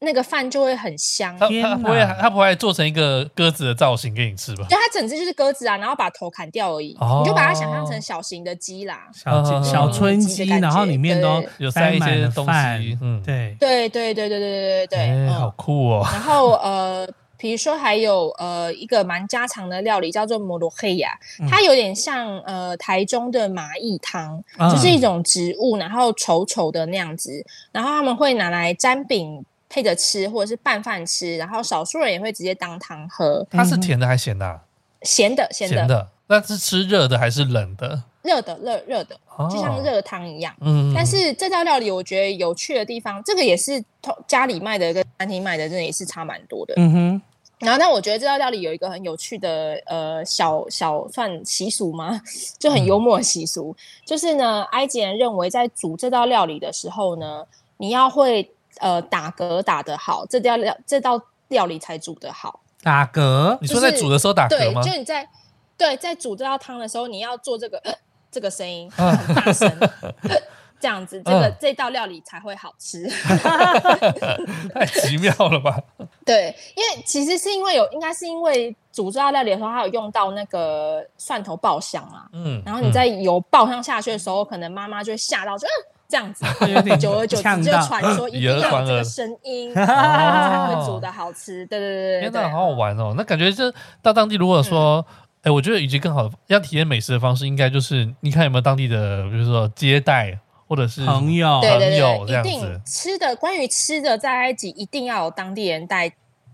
[0.01, 1.35] 那个饭就会很香。
[1.39, 4.67] 它它不会，它不会做成一个鸽子的造型给你吃吧？
[4.69, 6.95] 对它整只就是鸽子啊，然后把头砍掉而已。
[7.01, 12.99] 哦、你就把它想象成小型的鸡啦，小鸡、小春鸡，然后里面都有塞一些东西。
[13.01, 16.07] 嗯，对，对对对对对对对对，欸嗯、好酷哦。
[16.13, 21.19] 然后呃，比如说还有呃一个蛮家常的料理叫做摩罗黑亚，
[21.49, 27.43] 它有点像呃台中的蚂蚁汤，嗯、就是一种植物，然后稠稠的那样子，
[27.73, 29.43] 然后他们会拿来沾饼。
[29.69, 33.47] 配着吃，或者是拌饭吃，然后少数人也会直接当汤喝。
[33.51, 34.61] 它是甜的还是咸的啊？
[35.03, 35.77] 咸的，咸的。
[35.77, 38.03] 咸的，那是吃热的还是冷的？
[38.23, 39.17] 热的，热热的，
[39.51, 40.55] 就像热汤一样。
[40.61, 40.93] 嗯。
[40.95, 43.83] 但是这道料理我觉得有趣的地方，这个也是
[44.27, 46.75] 家里卖的跟餐厅卖的，真的也是差蛮多的。
[46.77, 47.23] 嗯哼。
[47.59, 52.21] 然后，但我觉得这道料理有一个很有趣的呃小小算习俗吗？
[52.59, 57.45] 就很幽默的习俗，嗯、就是呢，埃及人认为在煮这道料理的时候呢，
[57.77, 58.51] 你要会。
[58.81, 62.61] 呃，打嗝打得好，这道料这道料理才煮得好。
[62.83, 63.59] 打嗝？
[63.61, 64.83] 你说在煮的时候打嗝吗？
[64.83, 65.29] 对，就你在
[65.77, 67.93] 对在煮这道汤的时候，你要做这个、呃、
[68.31, 69.69] 这个声音很大声，
[70.29, 70.37] 呃、
[70.79, 73.09] 这样子，这个、嗯、这道料理才会好吃。
[74.73, 75.81] 太奇妙了吧？
[76.25, 82.29] 对，因为其实是因为有，应该是因为煮这道料理的时候，它有用到那个蒜头爆香啊。
[82.33, 85.96] 嗯，然后你在油爆香下去的时候，嗯、可能妈妈就会吓到，就嗯。
[86.09, 86.45] 这样子，
[86.99, 91.67] 久而久之就传说 一定要有这个声音， 才会煮的好吃。
[91.67, 93.15] 对对对对，天哪，好好玩哦！
[93.17, 95.05] 那感觉就到当地，如果说，
[95.43, 100.39] 哎，我觉得以及更好的要体验美食的方式，应该就是你看有没有当地的，比如说接待
[100.69, 103.35] 或者是朋友，对对对，一定吃的。
[103.37, 106.11] 关于吃的，在埃及一定要有当地人带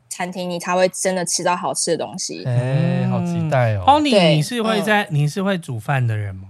[0.09, 2.45] 餐厅，你才会真的吃到好吃的东西。
[2.45, 6.49] 哎，好期待哦！Pony，你是会在你是会煮饭的人吗？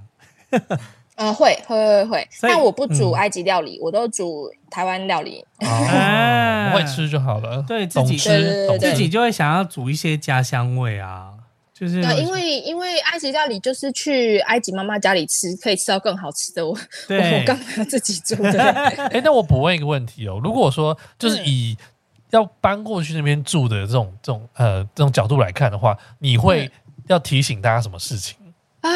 [1.17, 5.45] 呃，会会会会，但我不煮埃及料理，我都煮台湾料理。
[5.61, 11.31] 哦， 会吃就好了，对自己吃，自己就会想要煮一些家乡味啊，
[11.75, 16.65] 就是对，因为因为埃及料理就是去埃及妈妈家里吃，可以吃到更好吃的。
[16.67, 18.63] 我我我干嘛要自己煮的？
[19.13, 21.77] 哎，那我补问一个问题哦，如果说就是以
[22.31, 26.71] 要搬过去那边住的这种这种呃这种角度来看的话，你会
[27.09, 28.35] 要提醒大家什么事情？
[28.83, 28.91] 啊，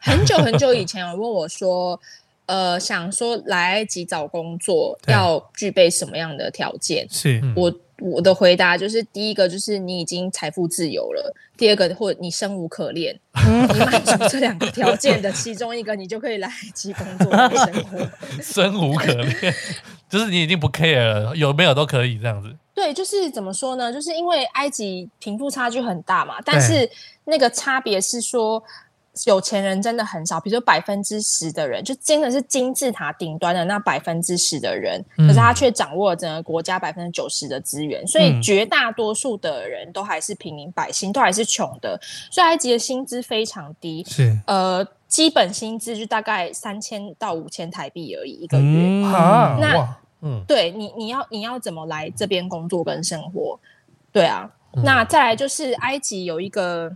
[0.00, 1.98] 很久很久以前有问我说，
[2.46, 7.06] 呃，想说来埃及找工作要具备什么样的条件？
[7.10, 13.18] 是我我的回答就是，第一个就是你已经财富自由了，第二个或你生无可恋，
[13.72, 18.10] 你满足这两个条件的其中一个，你就可以来埃及工作生活。
[18.42, 19.54] 生无可恋，
[20.10, 22.54] 就是你已经不 care 了，有没有都可以这样子。
[22.74, 23.90] 对，就是怎么说呢？
[23.90, 26.90] 就是因为埃及贫富差距很大嘛，但是
[27.24, 28.62] 那个差别是说。
[29.26, 42.00] 有钱人真的很少，比如说百分之十的人，就真的是金字塔顶端的那百分之十的人，可是他却掌握了整个国家百分之九十的资源，所以绝大多数的人都还是平民百姓，都还是穷的。
[42.30, 48.64] 所以埃及的薪资非常低，是呃，基本薪资就大概三千到五千台币而已一个月。
[48.64, 49.02] 嗯、
[49.60, 53.60] 那嗯，对你你要你要怎么来这边工作跟生活？
[54.10, 56.90] 对啊，嗯、那再来就是埃及有一个，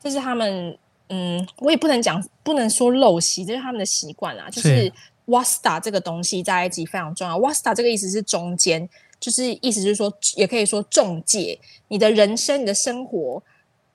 [0.00, 0.76] 就是他们。
[1.08, 4.48] 嗯，我也不能讲，不能说陋习，这是他们的习惯啦。
[4.50, 4.92] 就是
[5.26, 7.38] wasta 这个东西在埃及非常重要。
[7.38, 8.88] wasta 这个意思是中间，
[9.20, 13.42] 就是意思就是说，也可以说中介，你的人生、你的生活。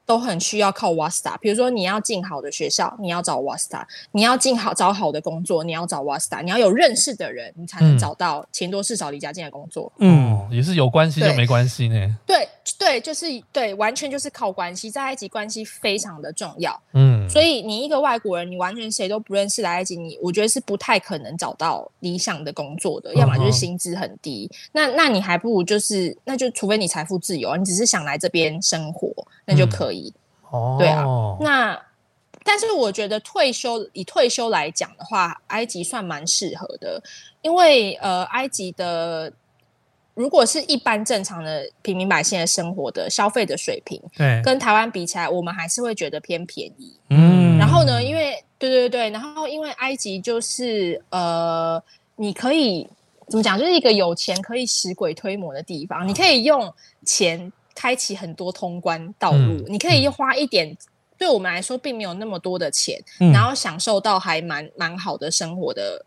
[0.05, 9.89] 都很需要靠 Wasta，比如说你要进好的学校，你要找 Wasta；你要进好找好的工作，你要找 Wasta；你要有认识的人，你才能找到钱多事少离家近的工作。
[9.99, 12.17] 嗯，也是有关系就没关系呢。
[12.27, 12.45] 对
[12.77, 16.79] 对，就是对，完全就是靠关系，在埃及关系非常的重要。
[16.93, 24.49] 嗯，所以你一个外国人，你完全谁都不认识来埃及，你我觉得是不太可能找到理想的工作的，要么就是薪资很低。
[24.51, 29.11] 嗯、那那你还不如就是，那就除非你财富自由，你只是想来这边生活。
[29.45, 30.13] 那就可以，
[30.49, 31.05] 哦、嗯，对啊。
[31.41, 31.79] 那
[32.45, 37.01] 但是我觉得退休以退休来讲的话，埃及算蛮适合的，
[37.41, 39.31] 因为呃，埃及的
[40.13, 46.95] 如果是一般正常的平民百姓的生活的消费的水平，对，跟台湾比起来，我们还是会觉得偏便宜。
[47.09, 51.81] 嗯，然后呢，因为对对对，然后因为埃及就是呃，
[52.15, 52.87] 你可以
[53.27, 56.73] 怎么讲，就是一个有钱可以使鬼推磨的地方，你可以用
[57.05, 57.51] 钱。
[57.75, 60.77] 开启很多通关道路，嗯、你可以花一点，
[61.17, 66.05] 对我们来说并没有那么多的钱，嗯、然后享受到还蛮蛮好的生活的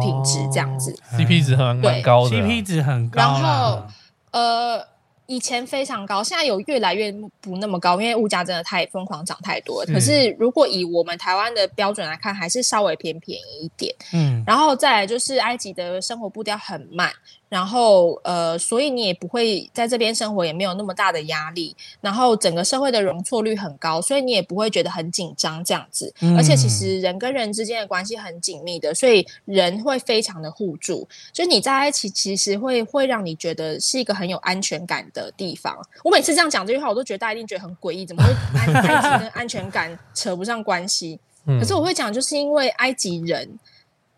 [0.00, 3.20] 品质，这样子、哦、CP 值很蛮高的，CP 值很高。
[3.20, 3.82] 然后
[4.30, 4.86] 呃，
[5.26, 9.86] 以前非常高，现在有越来越不那么高，因为物价真的太疯狂涨太多了。
[9.86, 13.94] 是可是如果以我们台湾的标准来看，还是稍微偏便宜一点。
[14.12, 17.12] 嗯，然后再来就是埃及的生活步调很慢。
[17.50, 21.74] 然后，呃，所以你也不会在这边生活，也没有那么大的压力。
[22.00, 26.14] 然后，整个社会的容错率很高，所以你也不会觉得很紧张这样子。
[26.20, 31.08] 嗯、而且，其实人跟人之间的关系很紧密的，所以人会非常的互助。
[31.34, 35.76] 所以你在一起，其实会会让你觉得是一个很有安全感的地方。
[36.04, 38.72] 我每次这样讲这句话，我都觉得大家一定觉得很诡异，怎么会埃及
[39.18, 41.18] 跟安全感扯不上关系？
[41.46, 43.58] 嗯、可是我会讲，就是因为埃及人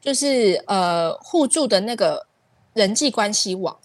[0.03, 2.26] 就是呃互助的那个。
[2.75, 3.77] 人际关系网，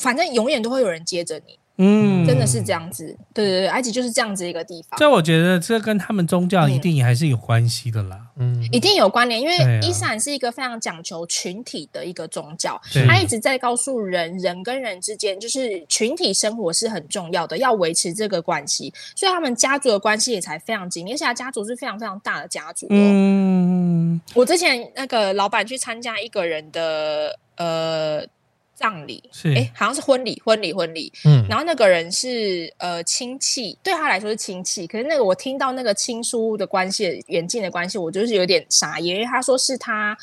[0.00, 3.16] 反正永远都会有人接着你，嗯，真的是这样子。
[3.34, 4.98] 对对对，埃及就是这样子一个地方。
[4.98, 22.86] 所以我觉得这跟他们宗教一定也还是有关系的啦，嗯，一定有关联，因为伊斯兰是一个非常讲求群体的一个宗教，他一直在告诉人，人跟人之间就是群体生活是很重要的，要维持这个关系，所以他们家族的关系也才非常紧密，而且他家族是非常非常大的家族。
[22.90, 27.38] 嗯，我之前那个老板去参加一个人的。
[27.62, 28.26] 呃，
[28.74, 31.12] 葬礼是哎，好像是婚礼，婚礼，婚礼。
[31.24, 34.84] 嗯，然后那个人是呃亲戚，对他来说是亲戚。
[34.88, 40.16] 可是那个我听到那个亲疏的关系，远近的关系，我就是有点傻眼，因为他说是他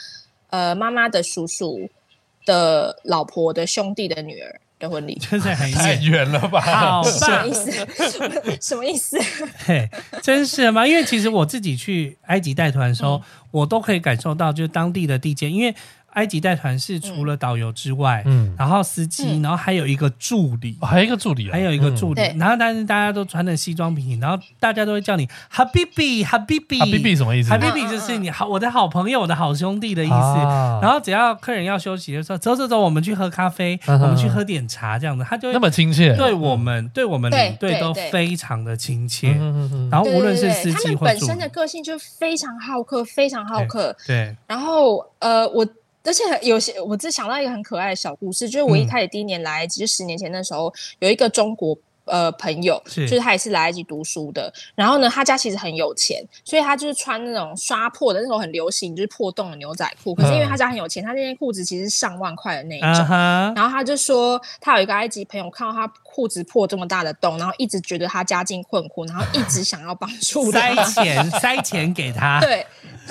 [0.50, 1.90] 呃妈妈的叔叔
[2.46, 6.60] 的老婆的兄弟的女儿的婚礼， 真的很太远了吧？
[6.60, 7.72] 好吧什么意思？
[8.60, 9.18] 什么意思？
[9.66, 9.88] 嘿，
[10.22, 10.86] 真是吗？
[10.86, 13.22] 因为其实我自己去埃及带团的时候，嗯、
[13.52, 15.74] 我都可以感受到，就是当地的地界，因为。
[16.14, 27.50] 埃及带团是除了导游之外，嗯，然后司机，嗯、然后还有一个助理，哦、还有一个助理、哦，还有一个助理，嗯、然后但是大家都穿着西装笔挺，然后大家都会叫你哈比比，哈比比，哈比比什么意思？
[27.50, 30.14] 哈比比就是你好，我的好朋友，我的好兄弟的意思。
[30.14, 39.32] 啊、然后只要客人要休息的时候，走走走，我们去喝咖啡，啊、我们去喝点茶，这样子，他就那么亲切，对我们，嗯、对我们领队都非常的亲切。
[39.92, 43.96] 然后无论是司机或他们本身的个性就非常好客，非常好客。
[44.08, 45.68] 对，对然后呃，我。
[46.04, 54.52] 而且有些，我只想到一个很可爱的小故事，就是我一开始第一年来，其实、嗯、十年前的时候，有一个中国呃朋友，是就是他也是来埃及读书的。
[54.74, 60.16] 然后呢，他家其实很有钱，所以他就是穿那种刷破的那种很流行，就是破洞的牛仔裤。
[60.16, 62.90] 可是因为他家很有钱，他那件裤子其实是上万块的那一种。
[62.90, 63.56] Uh huh.
[63.56, 72.40] 然后他就说，他有一个埃及朋友看到他裤子破这么大的洞，然后一直觉得他家境困苦，然后一直想要帮助他塞钱塞钱给他。
[72.42, 72.66] 对。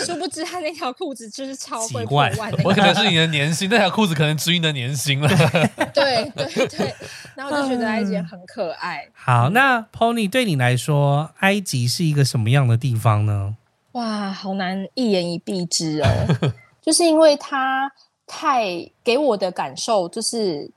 [0.05, 2.33] 殊不知他那条裤子就是超会破万，
[2.65, 5.29] 我可能是你的年薪，那条裤子可能值你的年薪了。
[5.95, 6.95] 对对对，
[7.35, 9.05] 然后我就觉得埃及很可爱。
[9.07, 13.57] 嗯、好，那 Pony 对你来说，埃及是一个什么样的地方呢？
[13.93, 16.09] 哇，好难一言以蔽之哦，
[16.81, 17.91] 就是因为它
[18.27, 20.71] 太给我的感受就是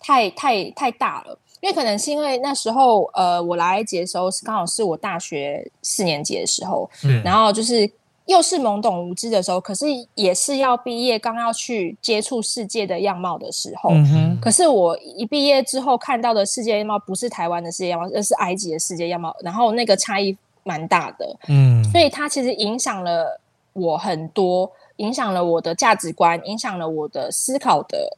[0.00, 1.38] 太太太大了。
[1.60, 7.90] 因为可能是因为那时候呃，我来埃及的时候是刚好是我大学四年级的时候，嗯，然后就是。
[8.28, 13.88] 又是懵懂无知的时候，可是也是要毕业，刚要去接触世界的样貌的时候。
[13.90, 14.38] 嗯哼。
[14.38, 19.34] 可是我一毕业之后看到的世界样貌，不是台湾的世界样貌，而是埃及的世界样貌。
[19.40, 21.36] 然后那个差异蛮大的。
[21.48, 21.82] 嗯。
[21.90, 23.40] 所以它其实影响了
[23.72, 28.14] 我很多，影响了我的价值观，影响了我的思考的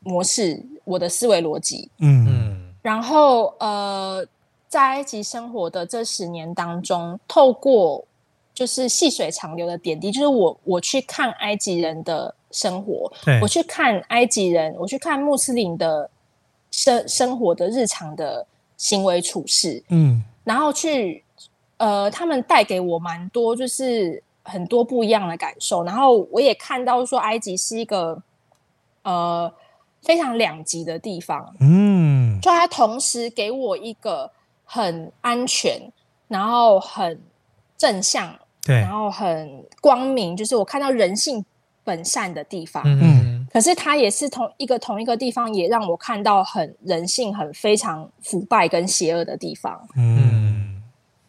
[0.00, 1.88] 模式，我的思维逻辑。
[2.00, 2.74] 嗯嗯。
[2.82, 4.22] 然后呃，
[4.68, 8.04] 在埃及生活的这十年当中，透过。
[8.56, 16.08] 就是细水长流的点滴，就是我我去看埃及人的生活，对我去看埃及人，我去看穆斯林的
[16.70, 18.46] 生生活的日常的
[18.78, 21.22] 行为处事，嗯，然后去
[21.76, 25.84] 呃，他们带给我蛮多，就是很多不一样的感受。
[25.84, 28.22] 然后我也看到说，埃及是一个
[29.02, 29.52] 呃
[30.00, 34.30] 非常两极的地方，嗯，就它同时给我一个
[34.64, 35.92] 很安全，
[36.28, 37.20] 然后很
[37.76, 38.34] 正向。
[38.66, 41.44] 对，然后很光明，就是我看到人性
[41.84, 42.82] 本善的地方。
[42.84, 49.86] 嗯，可是它也是同一个同一个地方，也让我看到很人性很非常腐败跟邪恶的地方。
[49.96, 50.82] 嗯，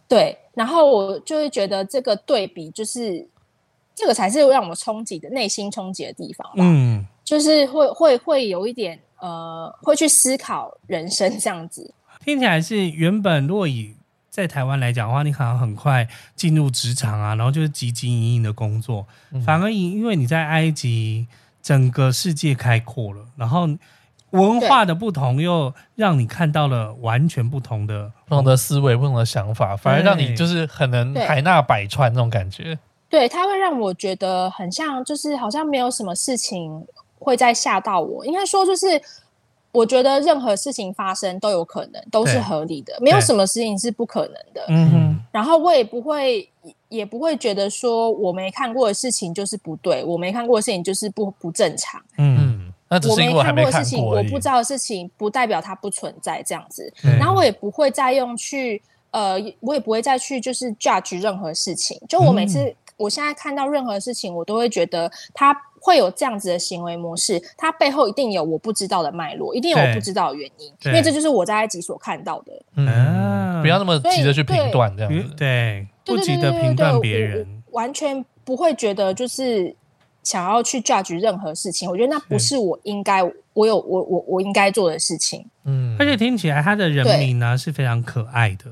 [0.08, 0.36] 对。
[0.56, 3.28] 然后我就会觉得这个对比，就是
[3.94, 6.64] 这个才是让我冲击的内心冲击的地方吧。
[6.64, 11.94] 嗯，就是会会会有一点呃，会去思考人生这样子。
[12.26, 13.94] 听起来是原本若以。
[14.38, 19.08] 在台湾来讲的话，你可能很快进入职场啊，然后就是汲汲营营的工作。
[19.32, 21.26] 嗯、反而因因为你在埃及，
[21.64, 23.68] 整个世界开阔了，然后
[24.30, 32.78] 文化的不同又让你看到了完全不同的不同的思维、不同的想法，反而让你就是很能海纳百川那种感觉。
[33.10, 36.86] 对，它会让我觉得很像，就是好像没有什么事情
[37.18, 38.24] 会再吓到我。
[38.24, 39.02] 应该说就是。
[39.78, 44.66] 我觉得任何事情发生都有可能，都是合理的，没有什么事情是不可能的。
[44.70, 46.50] 嗯哼，然后我也不会，
[46.90, 52.02] 也不会觉得说我没看过的事情就是不对，我没看过的事情就是不不正常。
[52.18, 53.76] 嗯，那只是因为我还没看过。
[53.76, 56.92] 我没看过的事情，我不知道的事情，不代表它不存在这样子。
[57.20, 62.02] 然后我也不会再用去，呃，我也不会再去就是 judge 任何事情。
[62.10, 65.56] 就我每次，我现在看到任何事情，我都会觉得它。
[65.80, 72.52] 会有这样子的行为模式，它背后一定有我不知道的脉络，一定有我不知道的原因，因为这就是我在埃及所看到的。
[72.76, 79.76] 嗯，不要那么急着去评断这样子，对，不急着评断别人，完全不会觉得就是
[80.24, 81.90] 想要去 judge 任何事情。
[81.90, 83.24] 我觉得那不是我应该，
[83.54, 85.46] 我有我我我应该做的事情。
[85.66, 88.66] 嗯，而且听起来他的人名呢是非常可爱的。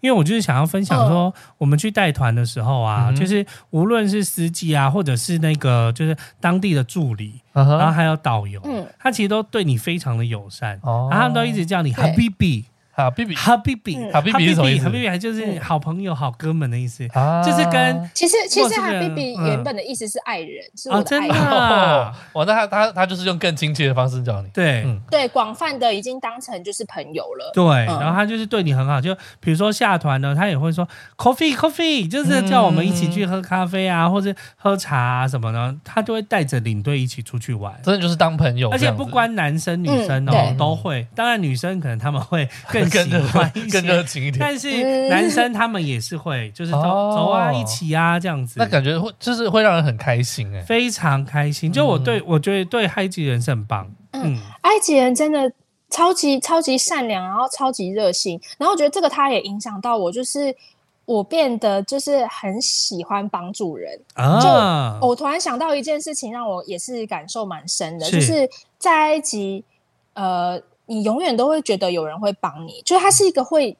[0.00, 12.64] 因为我就是想要分享说，我们去带团的时候啊，嗯、就是无论是司机啊，或者是那个就是当地的助理，嗯、然后还有导游，嗯、他其实都对你非常的友善，哦、然后他们都一直叫你 Habibi。
[12.96, 14.84] 好，Habibi，哈比比，哈比比是什么意思？
[14.84, 17.06] 哈比比还就是好朋友、好哥们的意思，
[17.44, 21.36] 就是跟其实其实哈比比原本的意思是爱人，是我的爱人。
[22.32, 27.52] 哦，那他他他就是用更亲切的方式叫你，对对，广泛的已经当成就是朋友了。
[27.52, 30.88] 对，然后他就是对你很好，就比如说下团呢，他也会说
[31.18, 38.70] coffee coffee，就是叫我们一起去喝咖啡啊，或者喝茶啊什么的，他就会带着领队一起出去玩，真的就是当朋友。
[38.70, 41.06] 而且不关男生女生哦，都会。
[41.14, 42.85] 当然女生可能他们会更。
[42.90, 43.22] 更热
[43.70, 51.72] 更热情一点，但是男生他们也是会，就是走走啊，一起啊，这样子，那感觉会就是会让人很开心哎，非常开心。
[51.72, 55.52] 就我对我觉得对埃及人是很棒，嗯，埃及人真的
[55.90, 60.54] 超级超级善良，然后超级热心，然后我觉得这个他也影响到我，就是
[61.04, 63.98] 我变得就是很喜欢帮助人。
[64.14, 64.40] 啊。
[65.00, 69.64] 就我突然想到一件事情，让我也是感受蛮深的，就是在埃及，
[70.14, 70.60] 呃。
[70.86, 73.76] 你永远都会觉得有人会帮你，就是它是一个会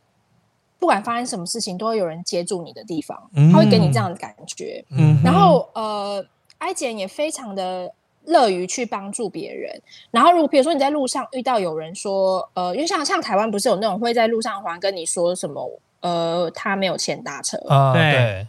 [0.78, 4.84] 不管发生什么事情都会有人接住你的地方，他会给你这样的感觉。
[4.90, 6.24] 嗯，然后呃，
[6.58, 7.90] 埃及人也非常的
[8.24, 9.80] 乐于去帮助别人。
[10.10, 18.46] 然后如果比如说你在路上遇到有人说，呃，因为像像台湾不是有那种会在路上还跟你说什么，呃，他没有钱搭车啊，对。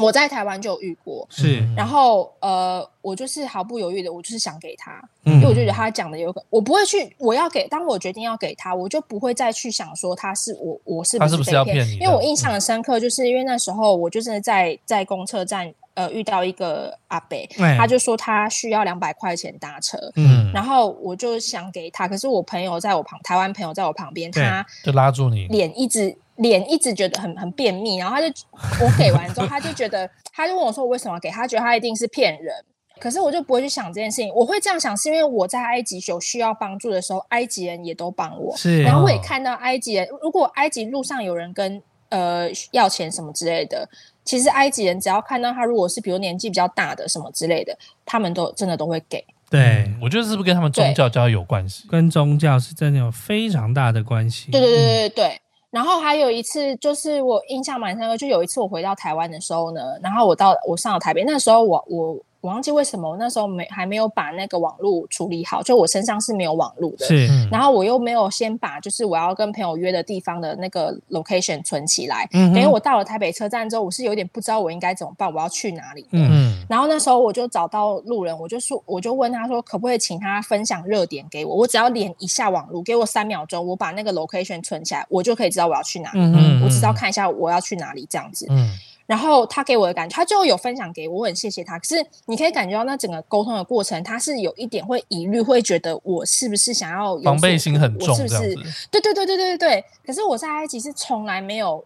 [0.00, 4.92] 我在台湾就有遇过，是，然后呃，我就是毫不犹豫的，我就是想给他，
[5.24, 11.94] 嗯、因为我就觉得他讲的有可，我不会去，我要给，当我决定要给他，我就不会再去想说他是我，我是不是被骗，他是不是要骗你？
[11.94, 26.16] 因为我印象很深刻，就是因为那时候我就真的在在公车站呃遇到一个阿伯，嗯、他就说他需要两百块钱搭车，嗯，然后我就想给他，可是我朋友在我旁，台湾朋友在我旁边，他就拉住你，脸一直。
[26.40, 28.28] 脸一直觉得很很便秘，然后他就
[28.84, 31.46] 我给完之后，他就觉得，他就问我说：“我为什么要给他？
[31.46, 32.54] 觉得他一定是骗人。”
[33.00, 34.30] 可是我就不会去想这件事情。
[34.34, 38.54] 我会这样想，是因为我在埃及有需要帮助的时候，埃及人也都帮我。
[38.58, 43.88] 是，然后我也看到埃及人，如果埃及路上有人跟呃要钱什么之类的，
[44.22, 49.24] 其实埃及人只要看到他，如果是比如年纪比较大的什么之类的，他们都真的都会给。
[49.48, 51.88] 对、嗯，我觉得是不是跟他们宗教教有关系？
[51.88, 54.50] 跟宗教是真的有非常大的关系。
[54.50, 55.26] 对对对对对对。
[55.28, 55.40] 嗯
[55.70, 62.16] 然后还有一次，就是我印象蛮深刻，就有一次我回到台湾的时候呢，然后我到我上了台北，那时候我我。
[62.40, 67.04] 我忘记为什么我那时候没还没有把那个网络处理好，就我身上是没有网络的。
[67.04, 72.26] 是，然后我又没有先把就是我要跟朋友约的地方的那个 location 存起来。
[72.32, 76.06] 嗯，等于我到了台北车站之后，我是有点不知道我应该怎么办，我要去哪里。
[76.12, 81.54] 嗯，然后那时候我就找到路人，我就说，我就问他说，可不可以请他分享热点给我？
[81.54, 86.20] 我只要连一下网络，给我三秒钟，我把那个 location 存起来，我就可以知道我要去哪里。
[86.20, 88.46] 嗯，我只要看一下我要去哪里这样子。
[88.48, 88.70] 嗯。
[89.10, 91.76] 然后他给我的感觉，他最后有分享给我，我很谢谢他。
[91.76, 91.96] 可是
[92.26, 98.54] 你可以感觉到那整个沟通的过程，他是有一点会疑虑，会觉得我是不是想要有防备心很重，是不是？
[98.88, 99.84] 对对对对对对对。
[100.06, 101.84] 可是我在埃及是从来没有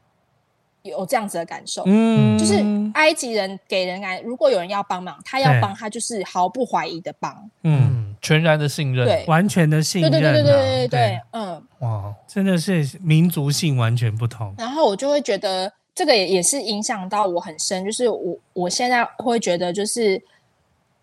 [0.82, 14.54] 有这样子的感受，嗯，就是埃及人给人感，如果有人要帮忙，他要帮他就是毫不怀疑的帮，嗯，全然的信任，对，完全的信任，啊，对对对对对对对，对，嗯，哇，真的是民族性完全不同。
[14.58, 15.72] 然后我就会觉得。
[15.94, 20.20] 这个也也是影响到我很深，就是我我现在会觉得，就是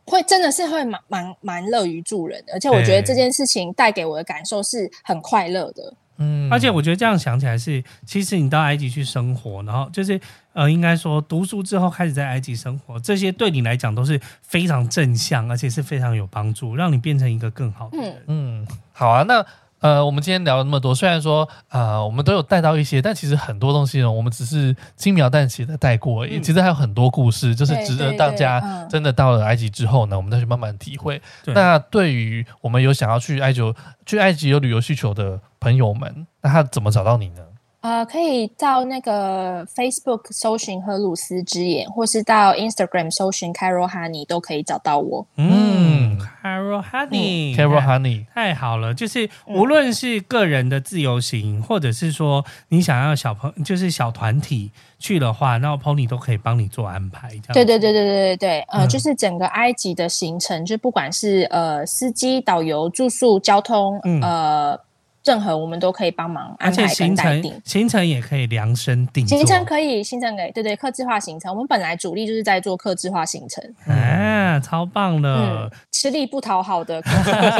[0.05, 5.93] 会真的是会蛮蛮蛮乐于助人的，而且我觉得这件事情带给我的感受是很快乐的。
[6.17, 10.19] 嗯，而且我觉得这样想起来是，其实你到埃及去生活，然后就是
[10.53, 18.23] 呃，应该说读书之后开始在埃及生活，这些对你来讲都是非常正向，而且是非常有帮助，让你变成一个更好的人。
[18.27, 19.45] 嗯，好啊，那。
[19.81, 26.37] 呃，我们今天聊了那么多，虽然说呃，我们都有带到一些，但其实很多东西呢，我们只是轻描淡写的带过而已。
[26.37, 31.19] 嗯、其实还有很多故事，就是值得大家真的到了埃及之后呢，我们再去慢慢体会。
[31.43, 33.61] 对，那对于我们有想要去埃及、
[34.05, 37.41] 去埃及有旅游需求的朋友们，那他怎么找到你呢？
[37.81, 45.25] 呃，可以到那个 Facebook 搜寻荷鲁斯之眼，或是到 Instagram 搜寻 Carol Honey 都可以找到我。
[45.37, 48.93] 嗯，Carol Honey，Carol Honey，太好了！
[48.93, 57.29] 就是无论是个人的自由行，嗯，或者是说你想要小朋就是小团体去的话，那 Pony 都可以帮你做安排。
[57.29, 57.53] 这样。
[57.53, 64.79] 对对对对对对对，呃，嗯，就是整个埃及的行程，就不管是呃司机、导游、住宿、交通，嗯，呃。
[65.23, 69.27] 任何我们都可以帮忙安排跟代订，行程也可以量身定。
[69.27, 71.51] 行程可以，行程可以，对对，客制化行程。
[71.51, 76.99] 我们本来主力就是在做客制化行程，啊，超棒的，嗯、吃力不讨好的，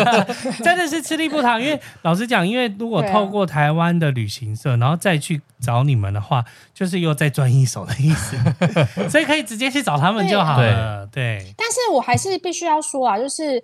[0.64, 1.60] 真的是吃力不讨。
[1.60, 6.44] 因为老实讲，因为如果透过台湾的旅行社，然后再去找你们的话，
[6.74, 8.36] 就是又再赚一手的意思，
[9.08, 11.06] 所以可以直接去找他们就好了。
[11.12, 13.64] 对，对，但是我还是必须要说啊，就是。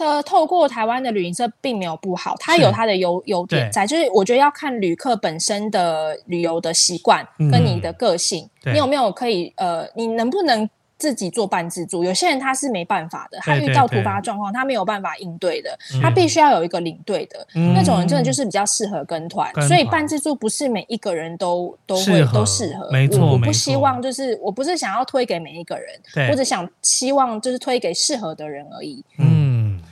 [0.00, 12.02] 呃，透过台湾的旅行社并没有不好，它有它的优优点在，就是我觉得要看旅客本身的旅游的习惯跟你的个性，嗯、你有没有可以呃，你能不能自己做半自助？
[12.02, 19.68] 有些人他是没办法的，他遇到突发状况，他没有办法应对的，他必须要有一个领队的、嗯、那种人，真的就是比较适合跟团、嗯。
[19.68, 29.04] 所以半自助不是每一个人都都会都适合，没错，我不希望就是我不是想要推给每一个人，我只想希望就是推给适合的人而已。
[29.18, 29.39] 嗯。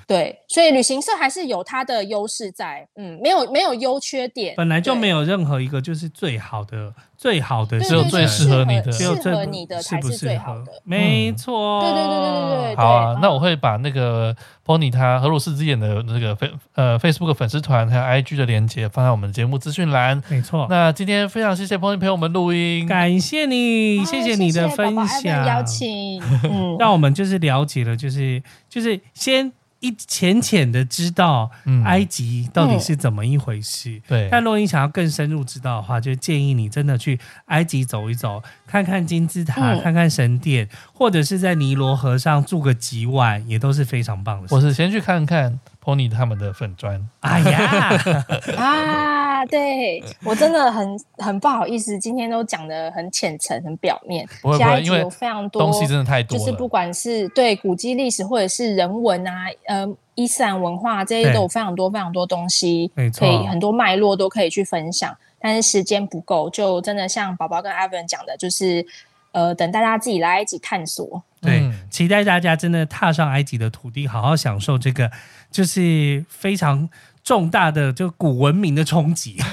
[0.08, 12.76] 对，所以旅行社还是有它的优势在，嗯，没有没有优缺点，本来就没有任何一个就是最好的，最好的只有最适合你的，适合你的才是最好的，没错，嗯、对对对对对对。
[12.76, 20.66] 好啊，嗯、那我会把那个 Pony 他荷鲁斯之眼的那个 Face 呃 Facebook 粉丝团还有 IG 的连接放在我们节目资讯栏，没错。
[20.70, 26.18] 那今天非常谢谢 Pony 陪我们录音，感谢你，谢谢你的分享，邀请，
[26.50, 29.52] 嗯，让我们就是了解了，就是就是先。
[29.80, 31.50] 一浅浅的知道
[31.84, 34.28] 埃及到底是怎么一回事，嗯、对。
[34.30, 44.54] 但如果你想要更深入知道的话，就建议你真的去埃及走一走，看看金字塔，嗯、看看神殿，或者是在尼罗河上住个几晚，也都是非常棒的事。
[44.54, 47.08] 我是先去看看 Pony 他们的粉砖。
[47.20, 47.96] 哎呀，
[48.58, 54.28] 啊，对我真的很很不好意思，今天都讲的很浅层、很表面。
[54.42, 65.16] 不会不会，因为有非常多东西真的太多，就是不管是对古迹历史或者是人文啊，呃，伊斯兰文化这些都有非常多非常多东西，可以很多脉络都可以去分享。
[65.40, 68.84] 但是时间不够，就真的像宝宝跟 Ivan 讲的，就是
[69.32, 71.22] 呃，等大家自己来埃及探索。
[71.40, 75.10] 对、嗯，期待大家真的踏上埃及的土地，好好享受这个，
[75.50, 76.88] 就是非常
[77.22, 79.36] 重大的就古文明的冲击。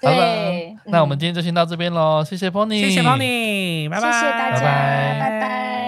[0.00, 0.52] 对好了，
[0.84, 5.18] 那我们今天就先到这边喽，谢谢 Pony，谢谢 Pony，拜拜，谢谢大家，拜拜。
[5.18, 5.87] 拜拜。